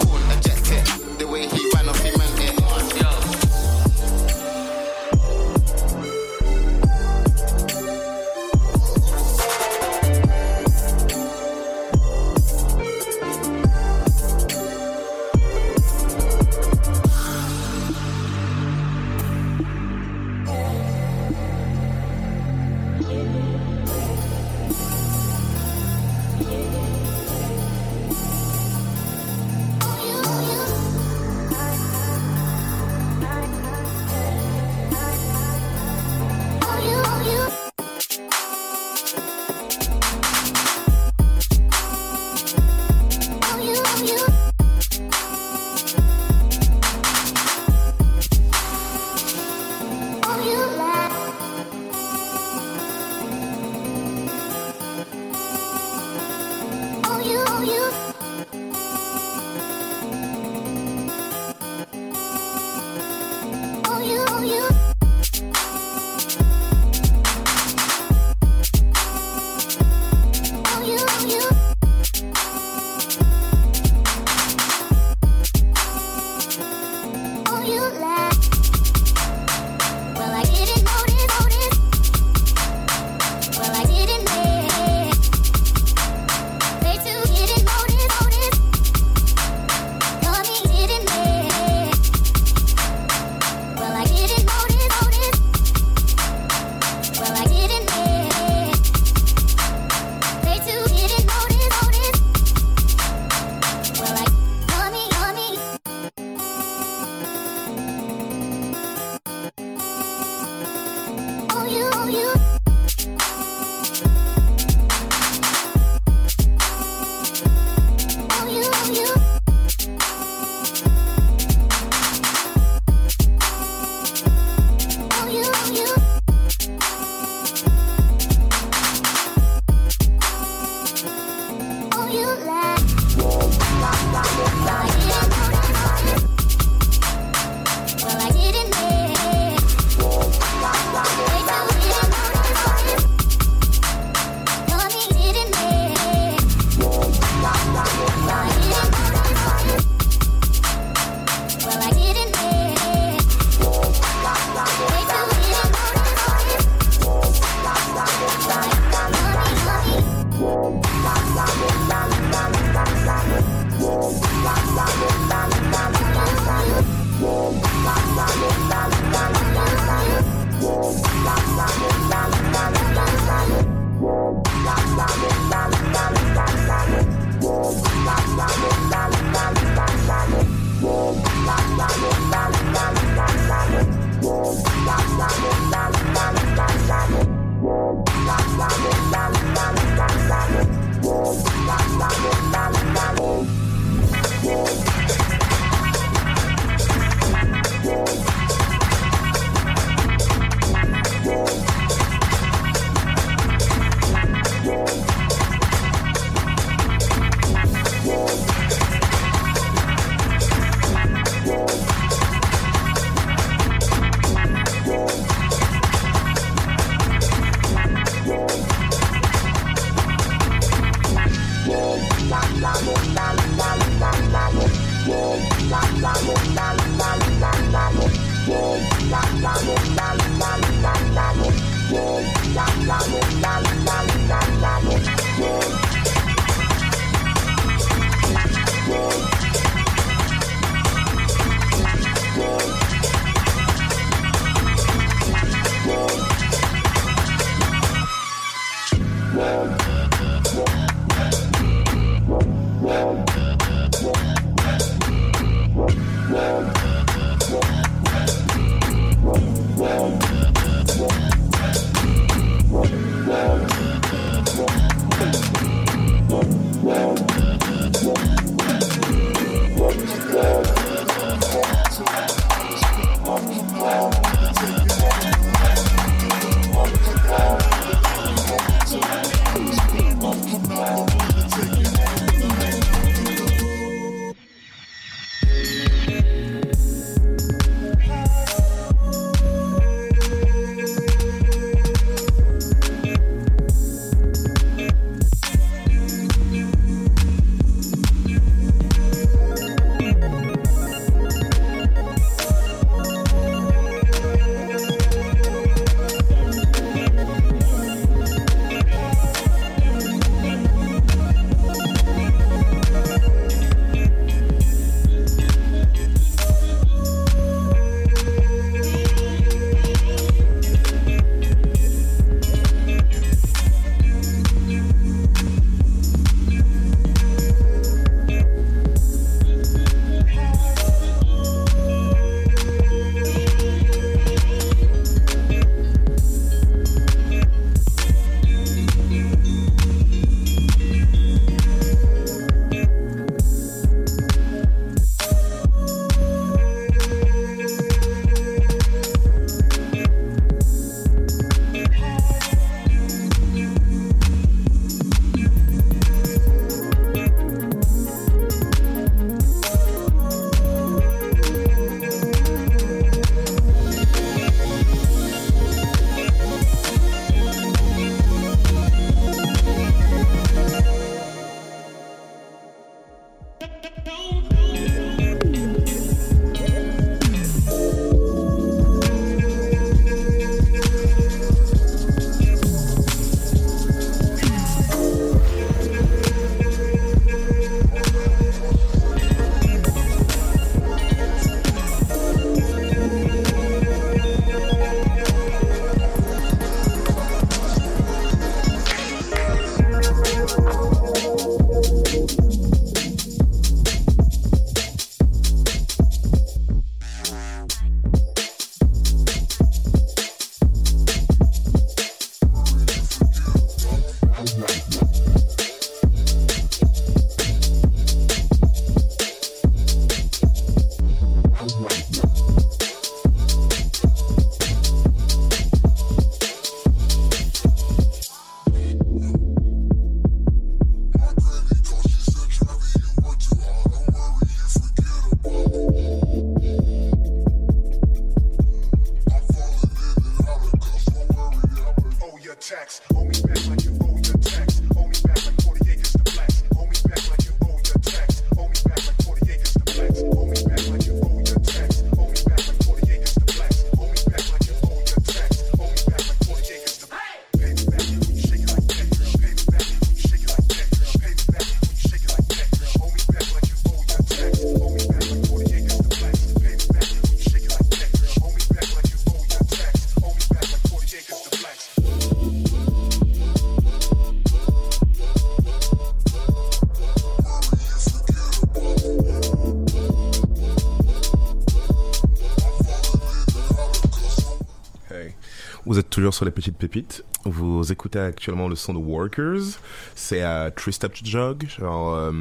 Toujours 486.15 486.33
sur 486.33 486.45
les 486.45 486.51
petites 486.51 486.77
pépites. 486.77 487.25
Vous 487.43 487.91
écoutez 487.91 488.19
actuellement 488.19 488.69
le 488.69 488.75
son 488.75 488.93
de 488.93 488.99
Workers. 488.99 489.77
C'est 490.15 490.41
à 490.41 490.71
Three 490.71 490.93
Step 490.93 491.13
Jog. 491.21 491.67
Genre, 491.67 492.15
euh, 492.15 492.31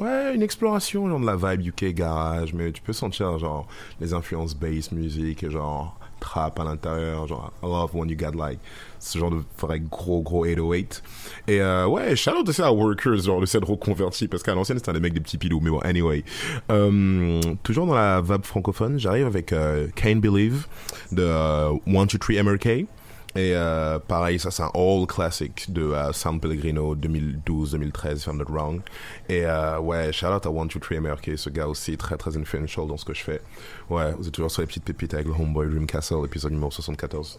ouais, 0.00 0.34
une 0.34 0.40
exploration, 0.40 1.06
genre 1.10 1.20
de 1.20 1.26
la 1.26 1.36
vibe 1.36 1.66
UK 1.66 1.92
garage, 1.92 2.54
mais 2.54 2.72
tu 2.72 2.80
peux 2.80 2.94
sentir, 2.94 3.38
genre, 3.38 3.68
les 4.00 4.14
influences 4.14 4.54
bass 4.54 4.92
music, 4.92 5.44
et 5.44 5.50
genre, 5.50 5.94
trap 6.20 6.58
à 6.58 6.64
l'intérieur. 6.64 7.26
Genre, 7.26 7.52
I 7.62 7.66
love 7.66 7.94
when 7.94 8.08
you 8.08 8.16
got 8.16 8.34
like, 8.34 8.58
ce 8.98 9.18
genre 9.18 9.30
de 9.30 9.42
vrai 9.58 9.80
gros, 9.80 10.22
gros 10.22 10.46
808. 10.46 11.02
Et 11.48 11.60
euh, 11.60 11.86
ouais, 11.86 12.16
shout 12.16 12.30
out 12.30 12.48
aussi 12.48 12.62
à 12.62 12.72
Workers, 12.72 13.18
genre, 13.18 13.40
le 13.40 13.46
set 13.46 13.62
reconverti, 13.62 14.26
parce 14.26 14.42
qu'à 14.42 14.54
l'ancienne, 14.54 14.78
c'était 14.78 14.94
des 14.94 15.00
mecs 15.00 15.12
des 15.12 15.20
petits 15.20 15.36
pilous, 15.36 15.60
mais 15.60 15.68
bon, 15.70 15.80
anyway. 15.80 16.24
Euh, 16.70 17.42
toujours 17.62 17.84
dans 17.84 17.94
la 17.94 18.22
vibe 18.22 18.44
francophone, 18.44 18.98
j'arrive 18.98 19.26
avec 19.26 19.52
euh, 19.52 19.88
Can't 19.96 20.20
Believe 20.20 20.66
de 21.10 21.22
euh, 21.22 21.72
123 21.86 22.42
MRK. 22.42 22.86
Et 23.34 23.52
euh, 23.54 23.98
pareil, 23.98 24.38
ça 24.38 24.50
c'est 24.50 24.62
un 24.62 24.70
old 24.74 25.08
classic 25.08 25.72
de 25.72 25.82
euh, 25.82 26.12
San 26.12 26.38
Pellegrino 26.38 26.94
2012-2013, 26.94 28.16
if 28.16 28.26
I'm 28.26 28.36
not 28.36 28.44
wrong. 28.50 28.80
Et 29.28 29.46
euh, 29.46 29.78
ouais, 29.80 30.12
shout 30.12 30.26
out 30.26 30.44
à 30.44 30.50
One 30.50 30.68
Two 30.68 30.80
Three 30.80 31.00
MRK, 31.00 31.38
ce 31.38 31.48
gars 31.48 31.66
aussi 31.66 31.96
très 31.96 32.16
très 32.16 32.36
influential 32.36 32.86
dans 32.86 32.98
ce 32.98 33.04
que 33.04 33.14
je 33.14 33.22
fais. 33.22 33.40
Ouais, 33.88 34.12
vous 34.18 34.28
êtes 34.28 34.34
toujours 34.34 34.50
sur 34.50 34.60
les 34.60 34.66
petites 34.66 34.84
pépites 34.84 35.14
avec 35.14 35.26
le 35.26 35.32
Homeboy 35.32 35.68
Dream 35.68 35.86
Castle, 35.86 36.24
épisode 36.24 36.52
numéro 36.52 36.70
74. 36.70 37.38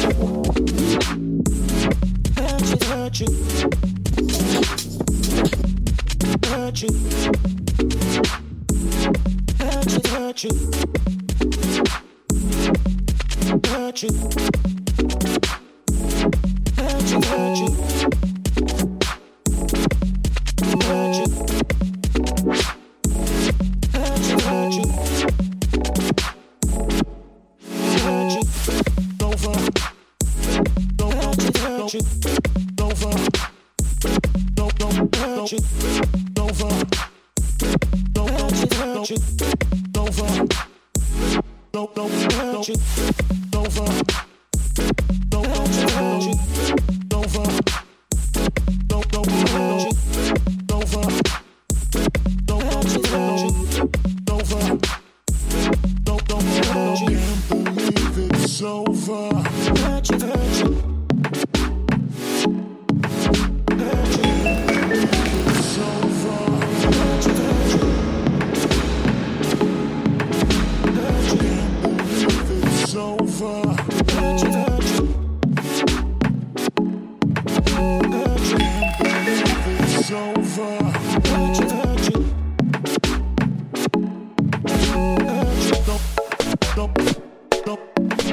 Hurt 3.21 3.29
you. 3.29 3.37
Hurt 6.43 6.81
you. 6.81 6.89
Hurt 9.59 9.93
you. 9.93 10.01
Hurt 10.09 10.43
you. 10.43 10.49
Hurt 13.67 14.01
you. 14.01 14.11
Hurt 16.77 17.11
you. 17.11 17.21
Hurt 17.21 17.57
you. 17.57 17.69
Hurt 20.81 21.15
you. 21.17 21.50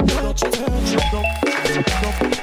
Touch, 0.06 0.40
touch, 0.40 0.52
touch, 0.52 1.10
touch, 1.10 1.84
touch, 1.84 2.20
touch. 2.20 2.37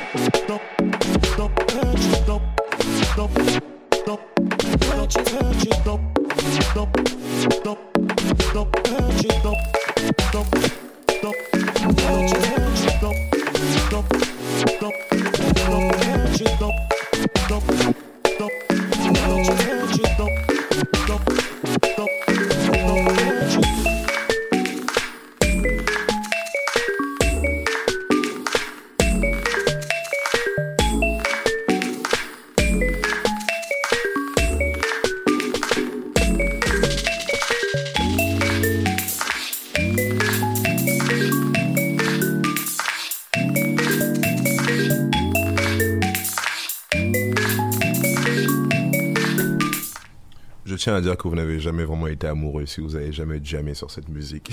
Que 51.13 51.27
vous 51.27 51.35
n'avez 51.35 51.59
jamais 51.59 51.83
vraiment 51.83 52.07
été 52.07 52.25
amoureux 52.25 52.65
si 52.65 52.81
vous 52.81 52.95
avez 52.95 53.11
jamais 53.11 53.39
jamais 53.43 53.75
sur 53.75 53.91
cette 53.91 54.09
musique. 54.09 54.51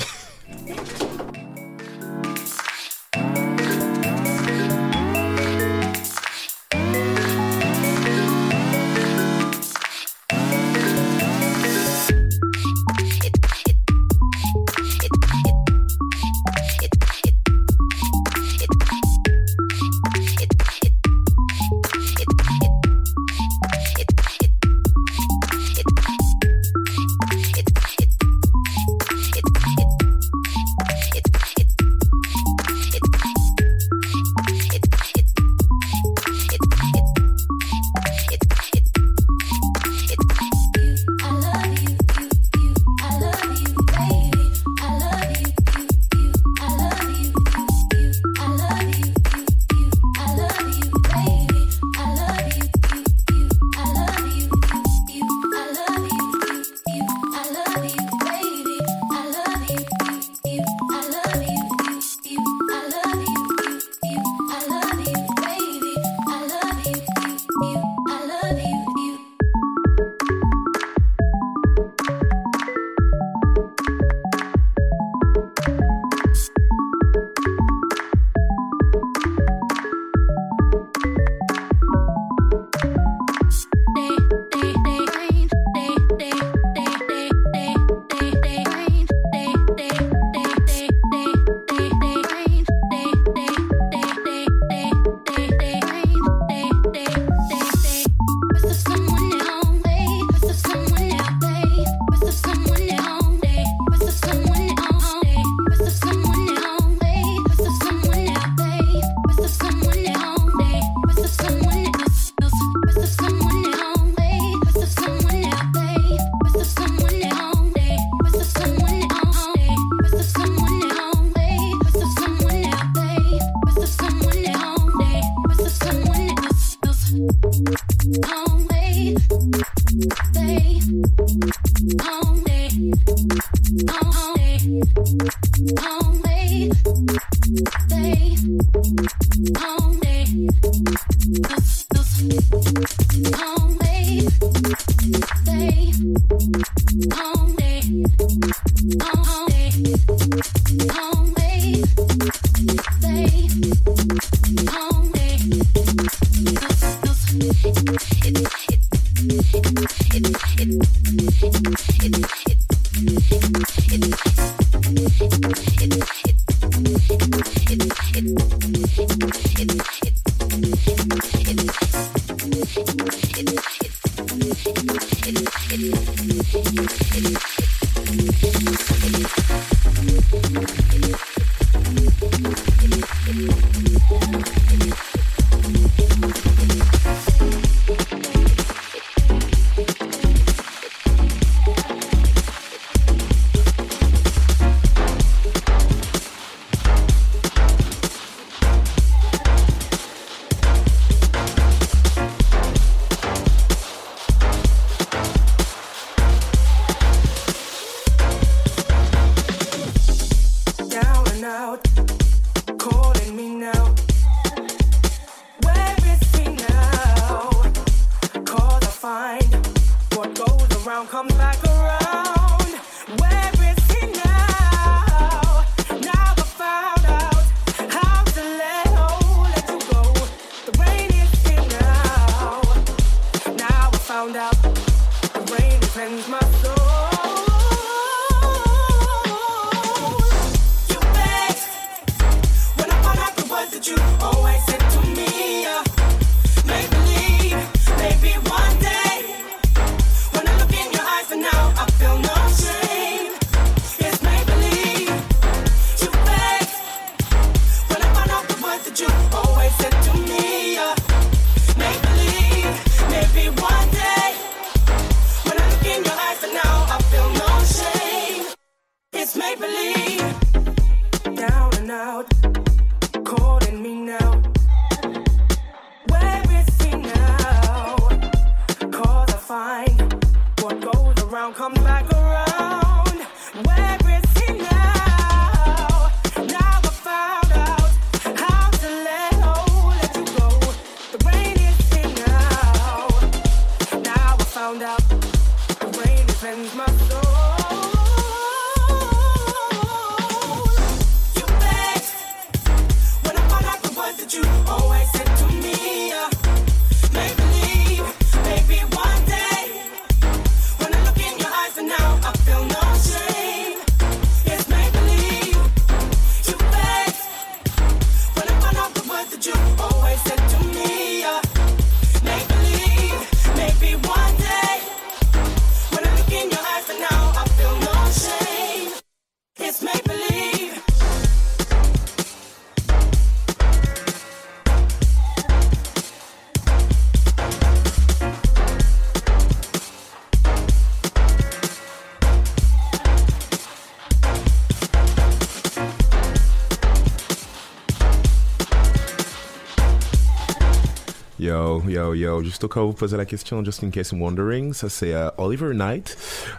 Yo, 351.88 352.14
yo, 352.14 352.42
juste 352.44 352.62
au 352.62 352.68
cas 352.68 352.80
où 352.80 352.88
vous 352.88 352.92
posez 352.92 353.16
la 353.16 353.24
question, 353.24 353.64
just 353.64 353.82
in 353.82 353.90
case 353.90 354.12
you're 354.12 354.20
wondering, 354.20 354.72
ça 354.72 354.88
c'est 354.88 355.14
euh, 355.14 355.30
Oliver 355.36 355.74
Knight. 355.74 356.16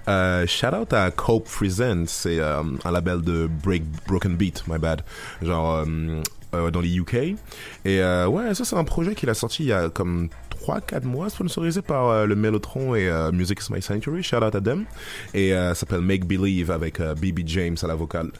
Euh, 0.07 0.45
shout 0.47 0.75
out 0.75 0.91
à 0.91 1.11
Cope 1.11 1.45
Presents, 1.45 2.07
c'est 2.07 2.39
euh, 2.39 2.61
un 2.83 2.91
label 2.91 3.21
de 3.21 3.49
break, 3.63 3.83
broken 4.05 4.35
beat, 4.35 4.63
my 4.67 4.77
bad, 4.77 5.01
genre 5.41 5.85
dans 6.51 6.81
les 6.81 6.97
UK. 6.97 7.35
Et 7.85 8.01
ouais, 8.03 8.53
ça 8.53 8.65
c'est 8.65 8.75
un 8.75 8.83
projet 8.83 9.15
qu'il 9.15 9.29
a 9.29 9.33
sorti 9.33 9.63
il 9.63 9.67
y 9.67 9.73
a 9.73 9.89
comme 9.89 10.29
3-4 10.63 11.03
mois, 11.03 11.29
sponsorisé 11.29 11.81
par 11.81 12.07
euh, 12.09 12.25
le 12.25 12.35
Mellotron 12.35 12.95
et 12.95 13.09
euh, 13.09 13.31
Music 13.31 13.59
is 13.59 13.73
My 13.73 13.81
Sanctuary, 13.81 14.23
shout 14.23 14.37
out 14.37 14.55
à 14.55 14.61
them. 14.61 14.85
Et 15.33 15.53
euh, 15.53 15.73
s'appelle 15.73 15.99
Make 16.01 16.25
Believe 16.25 16.71
avec 16.71 16.99
euh, 16.99 17.15
BB 17.15 17.41
James 17.45 17.75
à 17.81 17.87
la 17.87 17.95
vocale. 17.95 18.31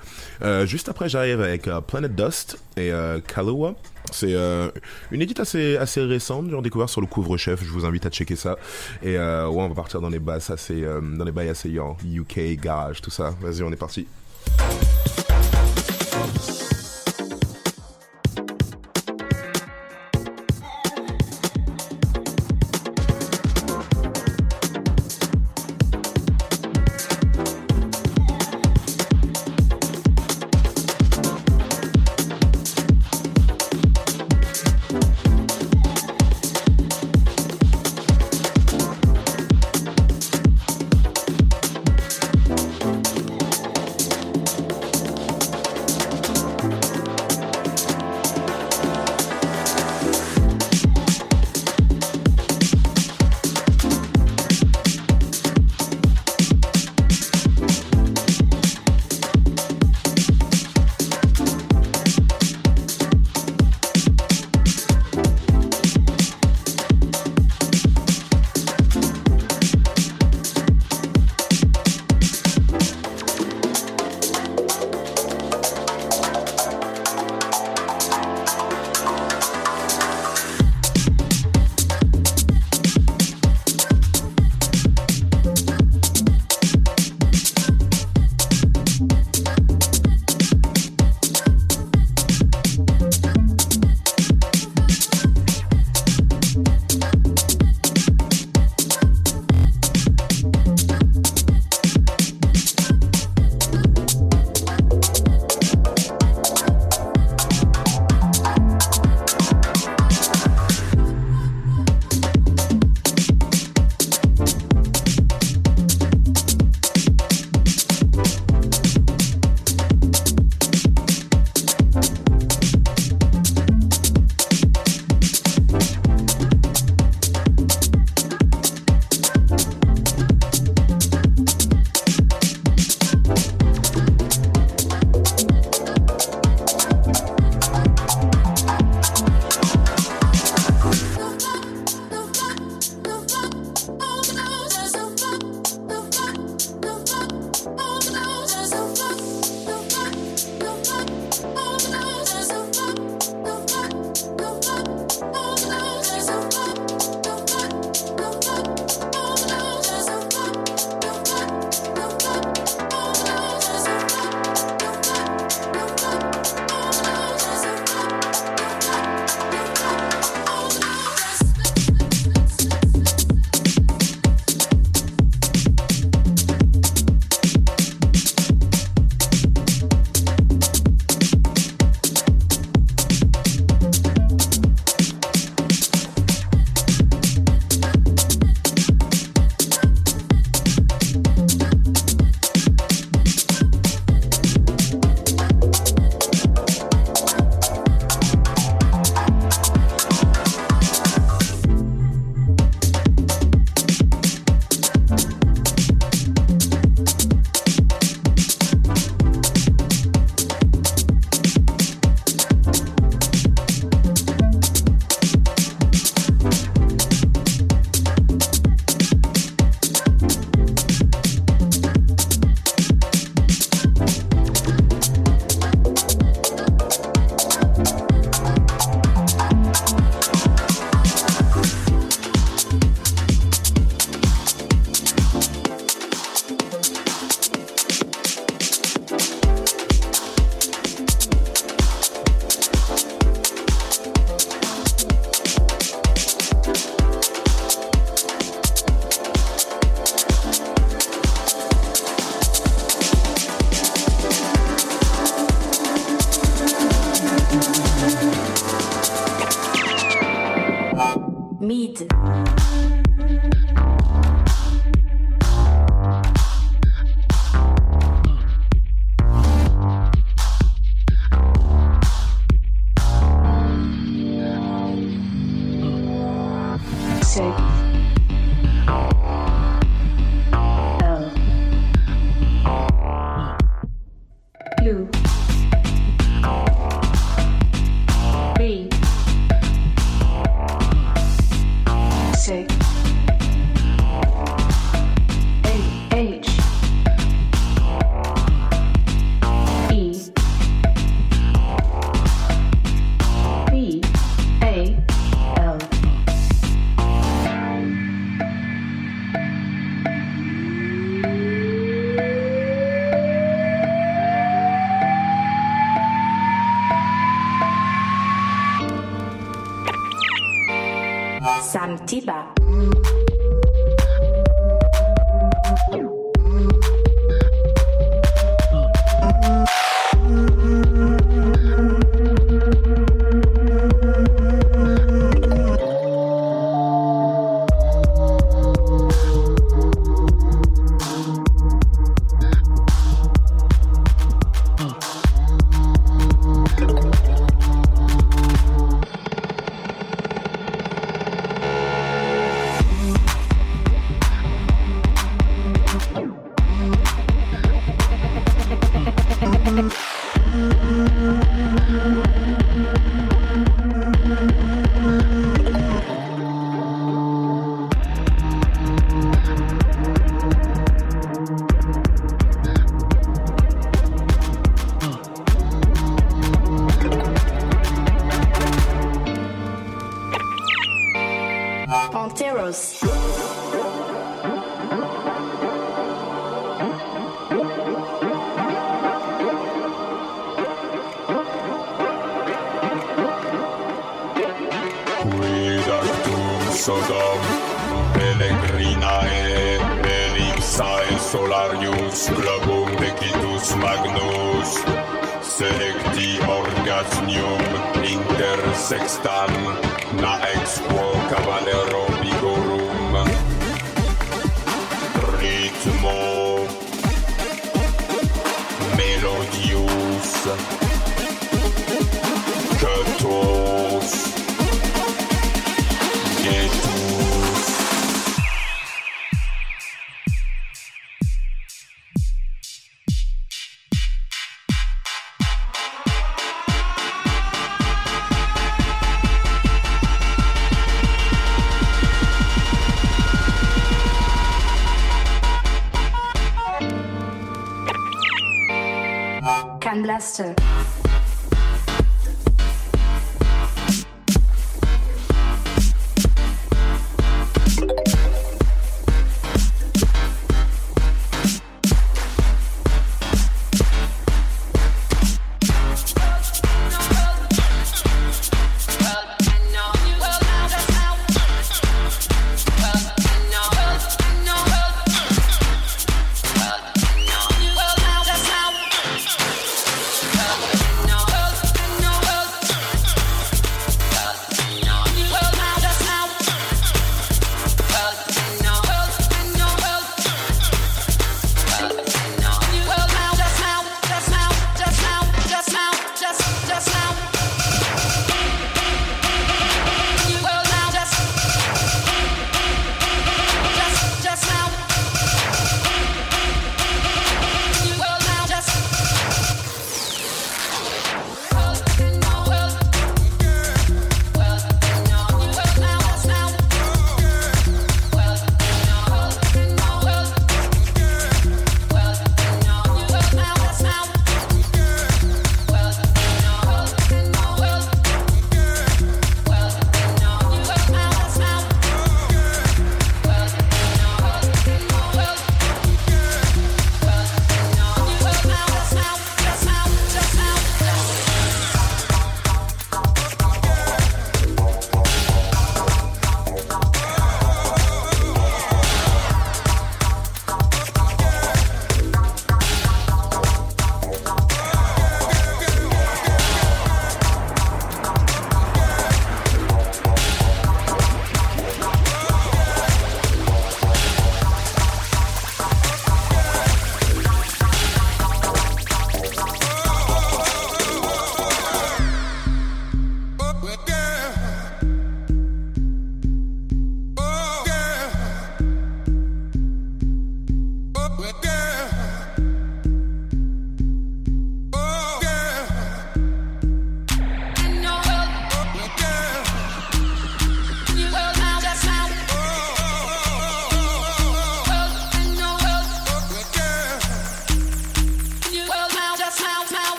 Euh, 0.42 0.66
juste 0.66 0.88
après, 0.88 1.10
j'arrive 1.10 1.42
avec 1.42 1.68
euh, 1.68 1.82
Planet 1.82 2.16
Dust 2.16 2.58
et 2.78 2.92
euh, 2.94 3.20
Kahlua. 3.20 3.76
C'est 4.12 4.34
euh, 4.34 4.70
une 5.12 5.22
édite 5.22 5.40
assez, 5.40 5.76
assez 5.76 6.02
récente, 6.02 6.50
j'ai 6.50 6.62
découvert 6.62 6.90
sur 6.90 7.02
le 7.02 7.08
couvre-chef, 7.08 7.64
je 7.64 7.70
vous 7.70 7.86
invite 7.86 8.06
à 8.06 8.10
checker 8.10 8.36
ça. 8.36 8.58
Et 9.02 9.18
euh, 9.18 9.48
ouais, 9.48 9.64
on 9.64 9.70
va 9.70 9.76
partir 9.76 10.00
dans 10.00 10.10
les 10.10 10.20
basses 10.20 10.50
assez, 10.50 10.84
euh, 10.84 11.02
dans 11.02 11.26
les 11.26 11.32
bails 11.32 11.50
assez 11.50 11.70
UK, 11.70 12.60
garage, 12.62 13.02
tout 13.02 13.12
ça. 13.12 13.34
Vas-y, 13.42 13.64
on 13.64 13.72
est 13.72 13.78
parti. 13.78 14.08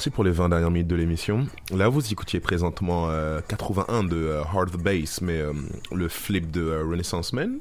Parti 0.00 0.08
pour 0.08 0.24
les 0.24 0.30
20 0.30 0.48
dernières 0.48 0.70
minutes 0.70 0.88
de 0.88 0.96
l'émission. 0.96 1.46
Là, 1.76 1.88
vous 1.88 2.10
écoutiez 2.10 2.40
présentement 2.40 3.10
euh, 3.10 3.42
81 3.48 4.04
de 4.04 4.16
euh, 4.16 4.42
Hard 4.42 4.74
Bass, 4.82 5.20
mais 5.20 5.38
euh, 5.38 5.52
le 5.92 6.08
flip 6.08 6.50
de 6.50 6.62
euh, 6.62 6.84
Renaissance 6.90 7.34
Man. 7.34 7.58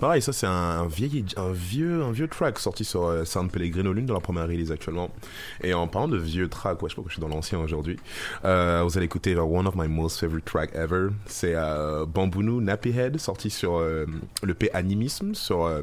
Pareil, 0.00 0.20
ça 0.20 0.32
c'est 0.32 0.48
un, 0.48 0.88
vieux, 0.88 2.28
track 2.28 2.58
sorti 2.58 2.84
sur 2.84 3.04
euh, 3.04 3.24
San 3.24 3.48
Pellegrino, 3.48 3.92
l'une 3.92 4.04
de 4.04 4.12
leurs 4.12 4.20
premières 4.20 4.48
releases 4.48 4.72
actuellement. 4.72 5.10
Et 5.62 5.74
en 5.74 5.86
parlant 5.86 6.08
de 6.08 6.16
vieux 6.16 6.48
track, 6.48 6.82
ouais, 6.82 6.88
je 6.88 6.94
sais 6.94 6.94
pourquoi 6.96 7.10
je 7.10 7.14
suis 7.14 7.20
dans 7.20 7.28
l'ancien 7.28 7.60
aujourd'hui. 7.60 8.00
Euh, 8.44 8.82
vous 8.84 8.96
allez 8.98 9.06
écouter 9.06 9.36
euh, 9.36 9.42
one 9.42 9.68
of 9.68 9.76
my 9.76 9.86
most 9.86 10.18
favorite 10.18 10.44
track 10.44 10.74
ever. 10.74 11.10
C'est 11.26 11.54
euh, 11.54 12.04
Bambounou 12.04 12.60
Nappy 12.60 12.98
Head, 12.98 13.20
sorti 13.20 13.48
sur 13.48 13.76
euh, 13.76 14.06
le 14.42 14.54
P 14.54 14.72
Animisme, 14.74 15.36
sur 15.36 15.66
euh, 15.66 15.82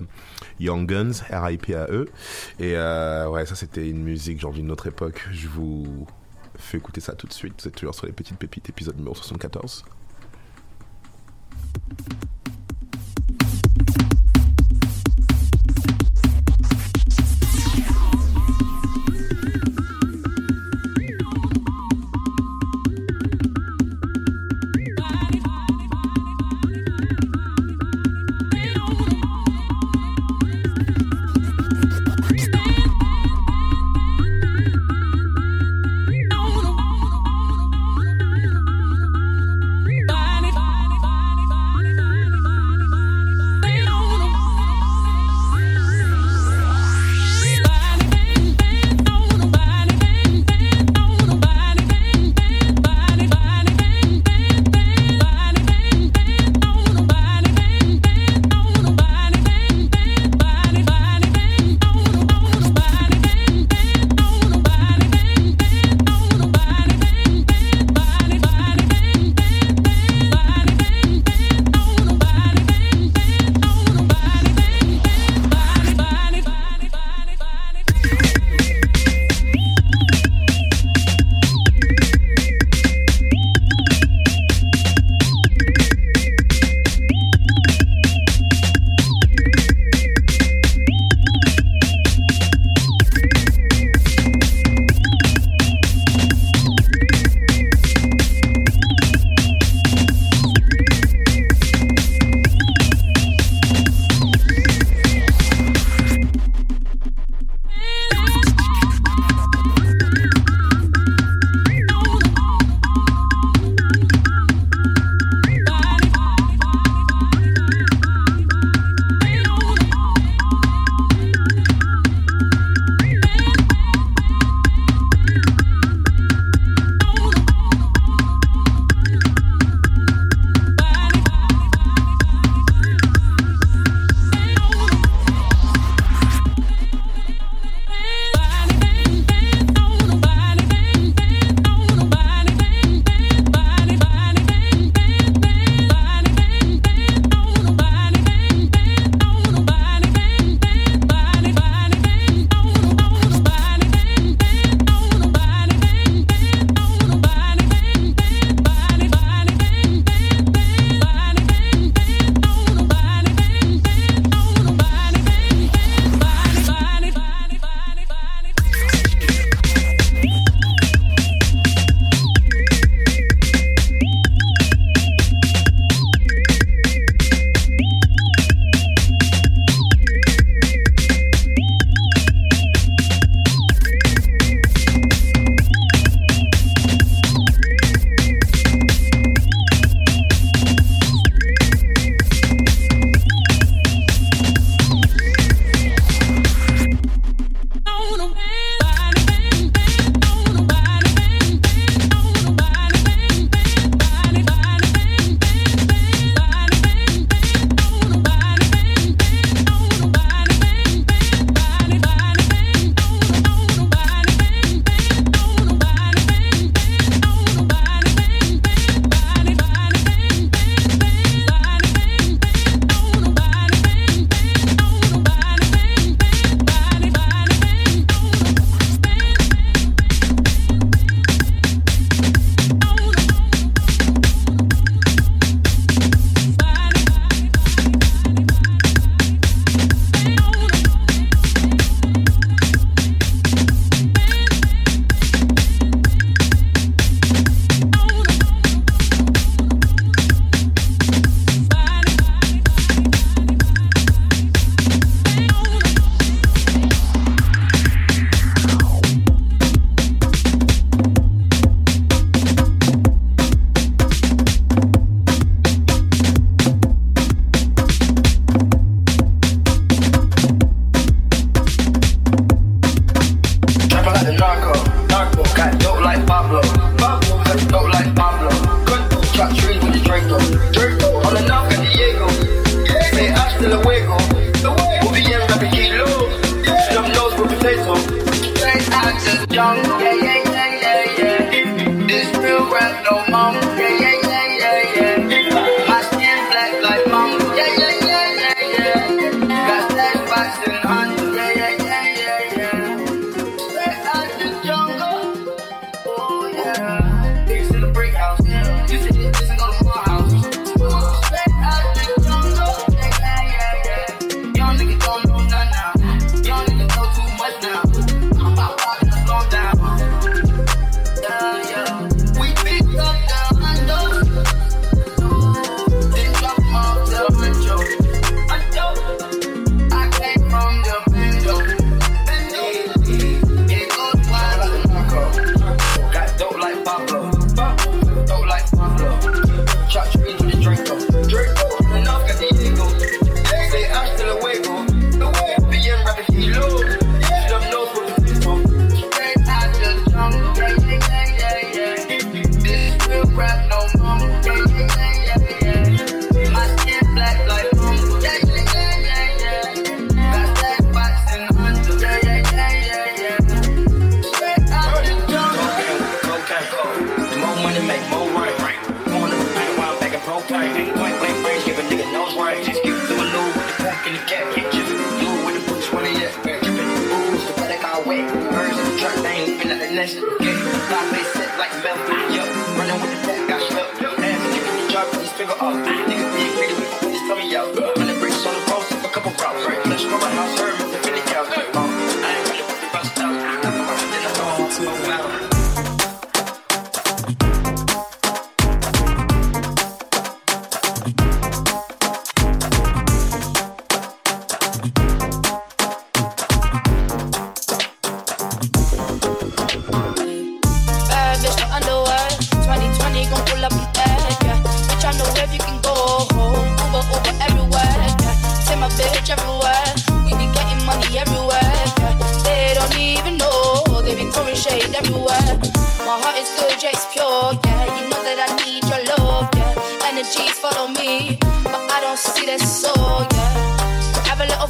Young 0.60 0.86
Guns, 0.86 1.24
R.I.P.A.E. 1.30 2.06
Et 2.60 2.74
euh, 2.76 3.30
ouais, 3.30 3.46
ça 3.46 3.56
c'était 3.56 3.90
une 3.90 4.04
musique 4.04 4.40
genre 4.40 4.54
d'une 4.54 4.72
autre 4.72 4.88
époque. 4.88 5.28
Je 5.32 5.48
vous 5.48 6.08
fais 6.56 6.78
écouter 6.78 7.02
ça 7.02 7.14
tout 7.14 7.28
de 7.28 7.34
suite. 7.34 7.54
Vous 7.62 7.68
êtes 7.68 7.76
toujours 7.76 7.96
sur 7.96 8.06
les 8.06 8.14
petites 8.14 8.38
pépites, 8.38 8.70
épisode 8.70 8.98
numéro 8.98 9.16
74. 9.16 9.84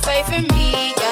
fight 0.03 0.25
for 0.25 0.41
me. 0.53 1.02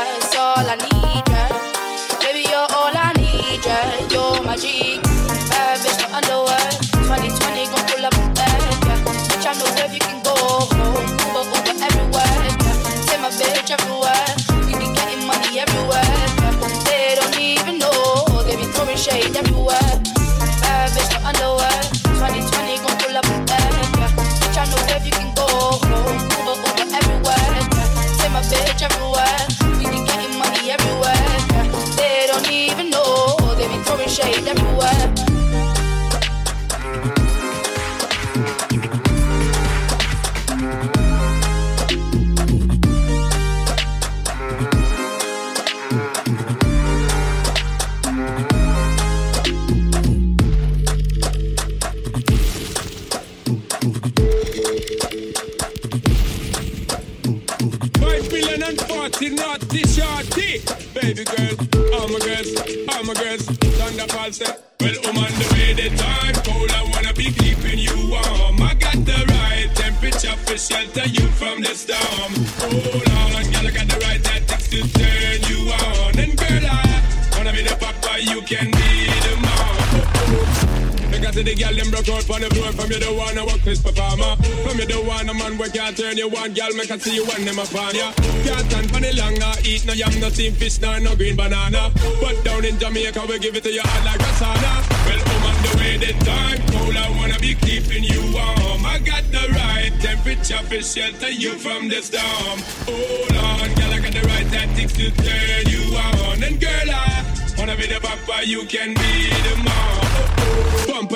From 82.91 82.99
you 82.99 83.07
the 83.07 83.15
one 83.15 83.37
I 83.37 83.45
work 83.45 83.61
crisp 83.61 83.85
performer. 83.87 84.35
From 84.67 84.77
you 84.77 84.85
the 84.85 84.99
one 85.07 85.29
a 85.29 85.33
man 85.33 85.57
where 85.57 85.69
can't 85.69 85.95
turn 85.95 86.17
you 86.17 86.27
one 86.27 86.51
girl 86.51 86.75
make 86.75 86.91
I 86.91 86.97
see 86.97 87.15
you 87.15 87.23
when 87.23 87.45
them 87.45 87.55
upon 87.57 87.95
ya. 87.95 88.11
Can't 88.43 88.67
stand 88.67 88.91
for 88.91 88.99
the 88.99 89.15
long 89.15 89.35
nah, 89.39 89.55
eat 89.63 89.85
no 89.85 89.93
yam, 89.93 90.11
no 90.19 90.27
steam 90.27 90.51
fish, 90.51 90.81
nah, 90.81 90.99
no 90.99 91.15
green 91.15 91.37
banana. 91.37 91.87
But 92.19 92.43
down 92.43 92.65
in 92.65 92.77
Jamaica 92.77 93.23
we 93.29 93.39
give 93.39 93.55
it 93.55 93.63
to 93.63 93.71
you 93.71 93.79
hard 93.79 94.03
like 94.03 94.19
a 94.19 94.31
sauna. 94.35 94.83
Well, 95.07 95.15
oh, 95.15 95.23
come 95.23 95.43
on 95.47 95.55
the 95.63 95.71
way 95.79 95.95
the 96.03 96.11
time 96.27 96.59
cold, 96.67 96.97
I 96.99 97.07
wanna 97.15 97.39
be 97.39 97.55
keeping 97.55 98.03
you 98.03 98.27
warm. 98.35 98.83
I 98.83 98.99
got 98.99 99.23
the 99.31 99.47
right 99.55 99.95
temperature 100.03 100.59
for 100.67 100.83
shelter 100.83 101.31
you 101.31 101.55
from 101.63 101.87
the 101.87 102.03
storm. 102.03 102.59
Hold 102.91 103.39
on, 103.39 103.71
girl, 103.71 103.93
I 103.95 103.99
got 104.03 104.11
the 104.11 104.23
right 104.27 104.47
tactics 104.51 104.91
to 104.99 105.07
turn 105.15 105.63
you 105.71 105.95
on, 105.95 106.43
and 106.43 106.59
girl, 106.59 106.91
I 106.91 107.23
wanna 107.55 107.77
be 107.77 107.87
the 107.87 108.03
papa, 108.03 108.43
you 108.43 108.67
can 108.67 108.91
be 108.99 109.31
the 109.47 109.55
mom 109.63 109.90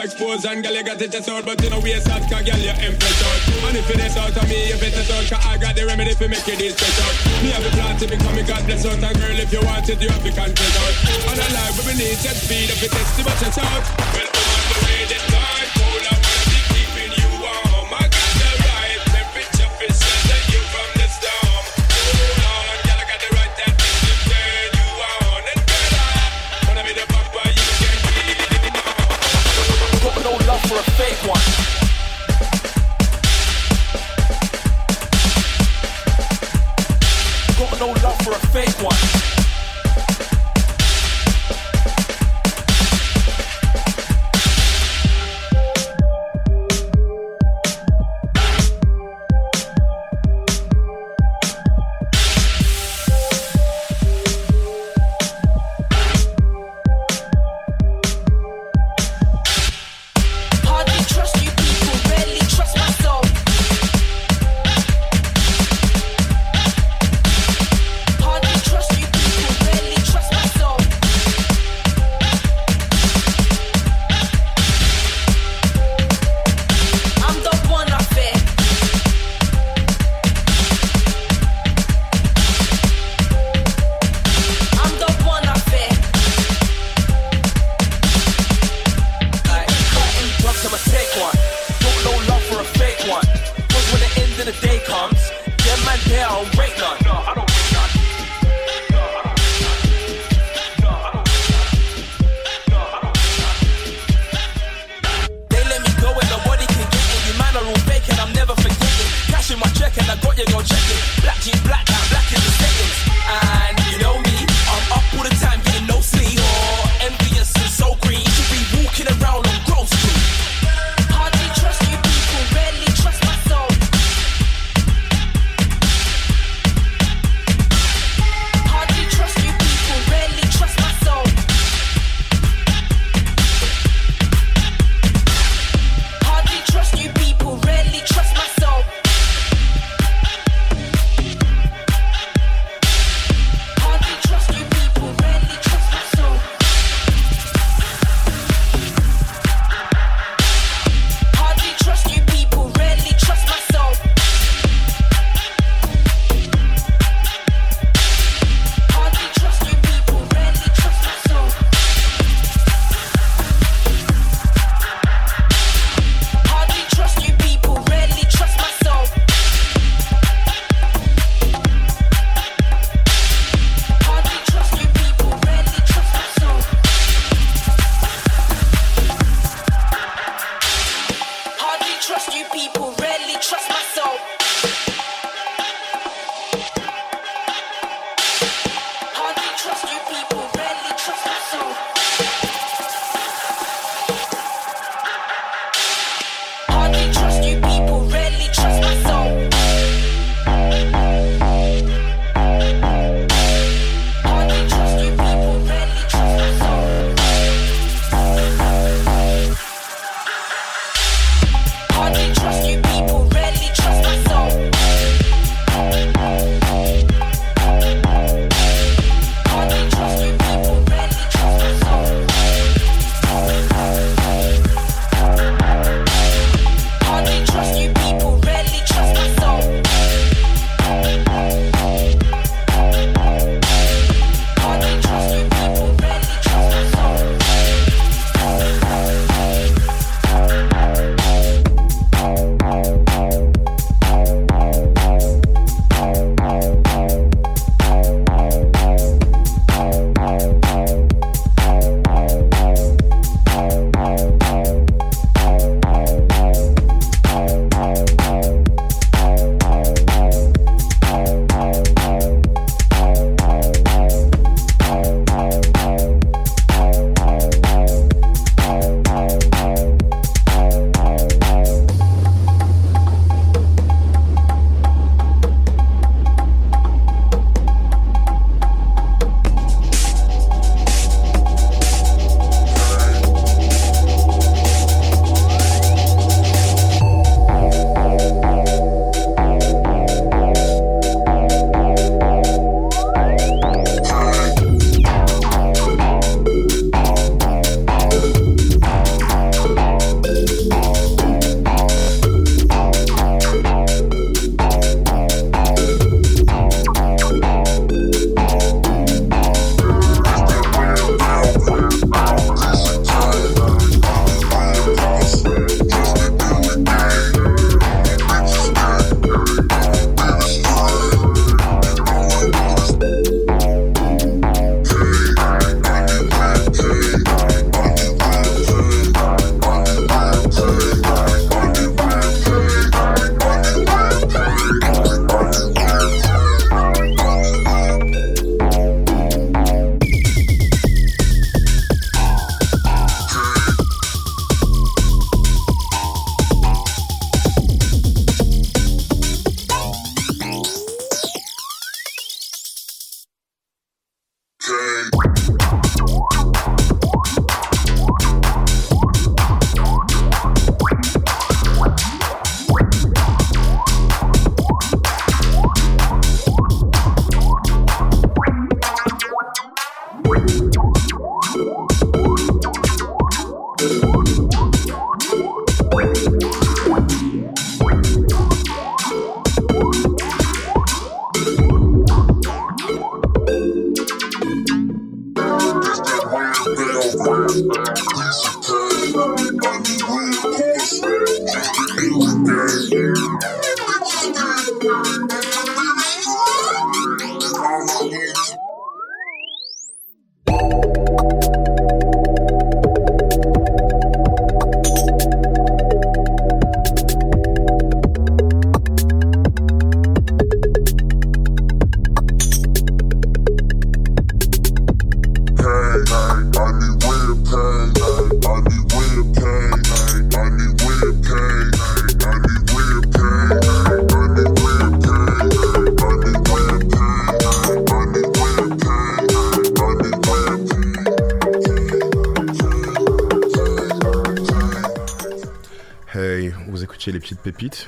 expose 0.05 0.45
and 0.45 0.61
girl, 0.63 0.73
you 0.73 0.83
got 0.83 1.01
it 1.01 1.11
test 1.11 1.29
out, 1.29 1.43
but 1.45 1.57
you 1.63 1.69
know 1.69 1.79
we 1.81 1.93
out, 1.97 2.05
cause 2.05 2.29
girl, 2.29 2.61
you 2.61 2.75
impress 2.77 3.19
out. 3.25 3.41
And 3.65 3.77
if 3.77 3.89
it 3.89 3.99
is 3.99 4.15
out 4.15 4.37
of 4.37 4.47
me, 4.47 4.69
if 4.69 4.81
it 4.81 4.93
is 4.93 5.09
out, 5.09 5.25
cause 5.25 5.45
I 5.45 5.57
got 5.57 5.75
the 5.75 5.85
remedy 5.85 6.13
for 6.13 6.29
make 6.29 6.45
you 6.45 6.55
this 6.55 6.77
stress 6.77 7.01
out. 7.01 7.15
Me 7.41 7.49
have 7.49 7.65
a 7.65 7.71
plan 7.73 7.97
to 7.97 8.07
become 8.07 8.37
a 8.37 8.43
God 8.45 8.63
bless 8.65 8.85
out, 8.85 9.01
and 9.01 9.17
girl, 9.17 9.37
if 9.41 9.51
you 9.51 9.61
want 9.65 9.89
it, 9.89 9.99
you 9.99 10.09
have 10.09 10.23
to 10.23 10.31
confess 10.31 10.75
out. 10.77 10.95
And 11.33 11.39
alive 11.41 11.75
we 11.89 11.93
need 11.97 12.17
set 12.21 12.37
speed, 12.37 12.69
if 12.69 12.85
it 12.85 12.93
is 12.93 13.09
too 13.17 13.23
but 13.25 13.41
it's 13.41 13.57
out. 13.57 14.14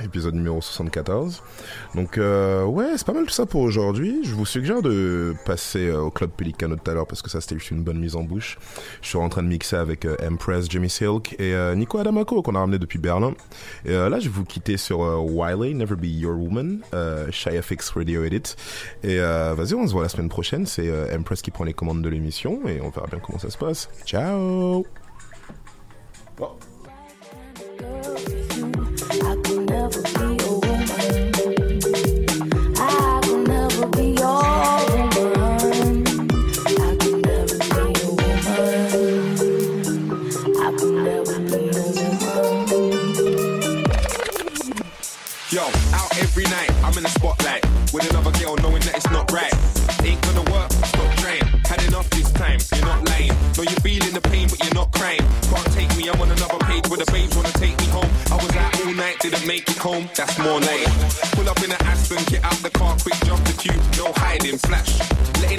Épisode 0.04 0.34
numéro 0.34 0.60
74. 0.60 1.42
Donc 1.94 2.18
euh, 2.18 2.64
ouais, 2.64 2.86
c'est 2.96 3.06
pas 3.06 3.12
mal 3.12 3.24
tout 3.24 3.32
ça 3.32 3.46
pour 3.46 3.60
aujourd'hui. 3.60 4.20
Je 4.24 4.34
vous 4.34 4.46
suggère 4.46 4.82
de 4.82 5.34
passer 5.44 5.88
euh, 5.88 6.00
au 6.00 6.10
club 6.10 6.30
Pelicano 6.30 6.76
tout 6.76 6.90
à 6.90 6.94
l'heure 6.94 7.06
parce 7.06 7.22
que 7.22 7.30
ça 7.30 7.40
c'était 7.40 7.56
juste 7.56 7.70
une 7.70 7.82
bonne 7.82 7.98
mise 7.98 8.16
en 8.16 8.22
bouche. 8.22 8.58
Je 9.02 9.08
suis 9.08 9.18
en 9.18 9.28
train 9.28 9.42
de 9.42 9.48
mixer 9.48 9.76
avec 9.76 10.04
euh, 10.04 10.16
Empress, 10.28 10.66
Jimmy 10.68 10.90
Silk 10.90 11.36
et 11.38 11.54
Nico 11.76 11.98
Adamako 11.98 12.42
qu'on 12.42 12.54
a 12.54 12.60
ramené 12.60 12.78
depuis 12.78 12.98
Berlin. 12.98 13.34
Et 13.84 13.92
là, 13.92 14.18
je 14.18 14.28
vais 14.28 14.34
vous 14.34 14.44
quitter 14.44 14.76
sur 14.76 15.00
Wiley, 15.00 15.74
Never 15.74 15.96
Be 15.96 16.06
Your 16.06 16.36
Woman, 16.36 16.80
Shy 17.30 17.60
FX 17.60 17.90
Radio 17.90 18.24
Edit. 18.24 18.56
Et 19.02 19.18
vas-y, 19.18 19.74
on 19.74 19.86
se 19.86 19.92
voit 19.92 20.02
la 20.02 20.08
semaine 20.08 20.28
prochaine. 20.28 20.66
C'est 20.66 20.90
Empress 21.14 21.42
qui 21.42 21.50
prend 21.50 21.64
les 21.64 21.74
commandes 21.74 22.02
de 22.02 22.08
l'émission 22.08 22.60
et 22.66 22.80
on 22.80 22.90
verra 22.90 23.06
bien 23.06 23.20
comment 23.20 23.38
ça 23.38 23.50
se 23.50 23.58
passe. 23.58 23.88
Ciao. 24.04 24.84
Make 59.48 59.70
it 59.70 59.78
home, 59.78 60.06
that's 60.14 60.38
more 60.38 60.60
like. 60.60 60.84
Pull 61.32 61.48
up 61.48 61.56
in 61.64 61.72
an 61.72 61.82
Aston, 61.88 62.22
get 62.26 62.44
out 62.44 62.58
the 62.62 62.68
car, 62.68 62.94
quick 63.00 63.14
jump 63.24 63.42
the 63.46 63.54
queue, 63.54 63.80
no 63.96 64.12
hiding, 64.16 64.58
flash. 64.58 65.00
Letting 65.40 65.57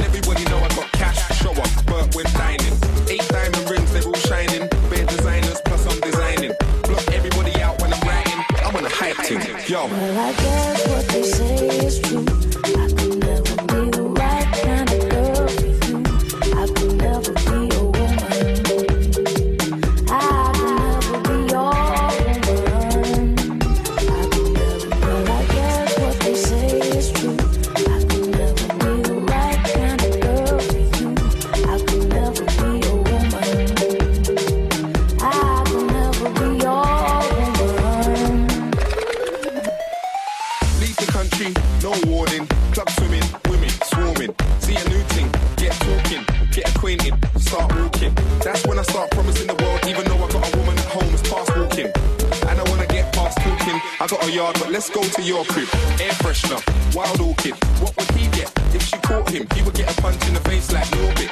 let's 54.80 54.90
go 54.90 55.04
to 55.04 55.22
your 55.22 55.44
crib. 55.44 55.68
Air 56.00 56.14
freshener, 56.24 56.62
wild 56.96 57.20
orchid. 57.20 57.54
What 57.82 57.94
would 57.98 58.12
he 58.12 58.30
get 58.30 58.50
if 58.74 58.82
she 58.82 58.96
caught 59.00 59.30
him? 59.30 59.46
He 59.54 59.62
would 59.62 59.74
get 59.74 59.92
a 59.92 60.02
punch 60.02 60.26
in 60.26 60.34
the 60.34 60.40
face 60.40 60.72
like 60.72 60.88
Norbit. 60.96 61.32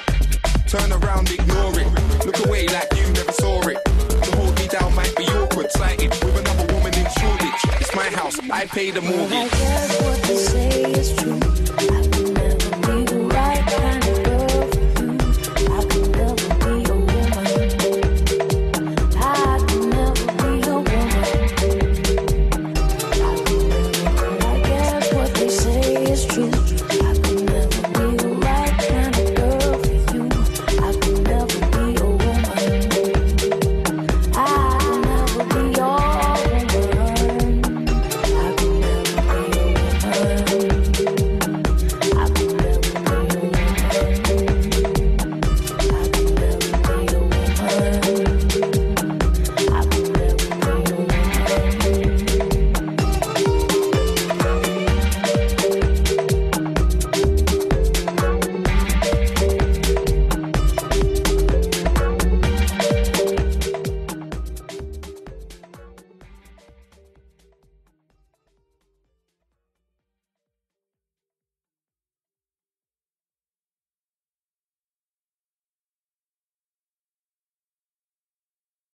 Turn 0.68 0.92
around, 0.92 1.32
ignore 1.32 1.80
it. 1.80 1.88
Look 2.26 2.46
away 2.46 2.68
like 2.68 2.92
you 2.94 3.08
never 3.14 3.32
saw 3.32 3.66
it. 3.70 3.80
To 4.26 4.36
hold 4.36 4.54
me 4.60 4.68
down 4.68 4.94
might 4.96 5.16
be 5.16 5.24
awkward. 5.28 5.72
Sighted 5.72 6.10
with 6.26 6.38
another 6.38 6.74
woman 6.74 6.94
in 6.94 7.08
Shoreditch. 7.18 7.64
It's 7.80 7.96
my 7.96 8.10
house, 8.10 8.38
I 8.52 8.66
pay 8.66 8.92
the 8.92 9.00
Well, 9.00 9.28
I 9.28 9.48
guess 9.48 10.02
what 10.02 10.24
they 10.24 10.36
say 10.36 10.92
is 10.92 11.16
true. 11.16 11.37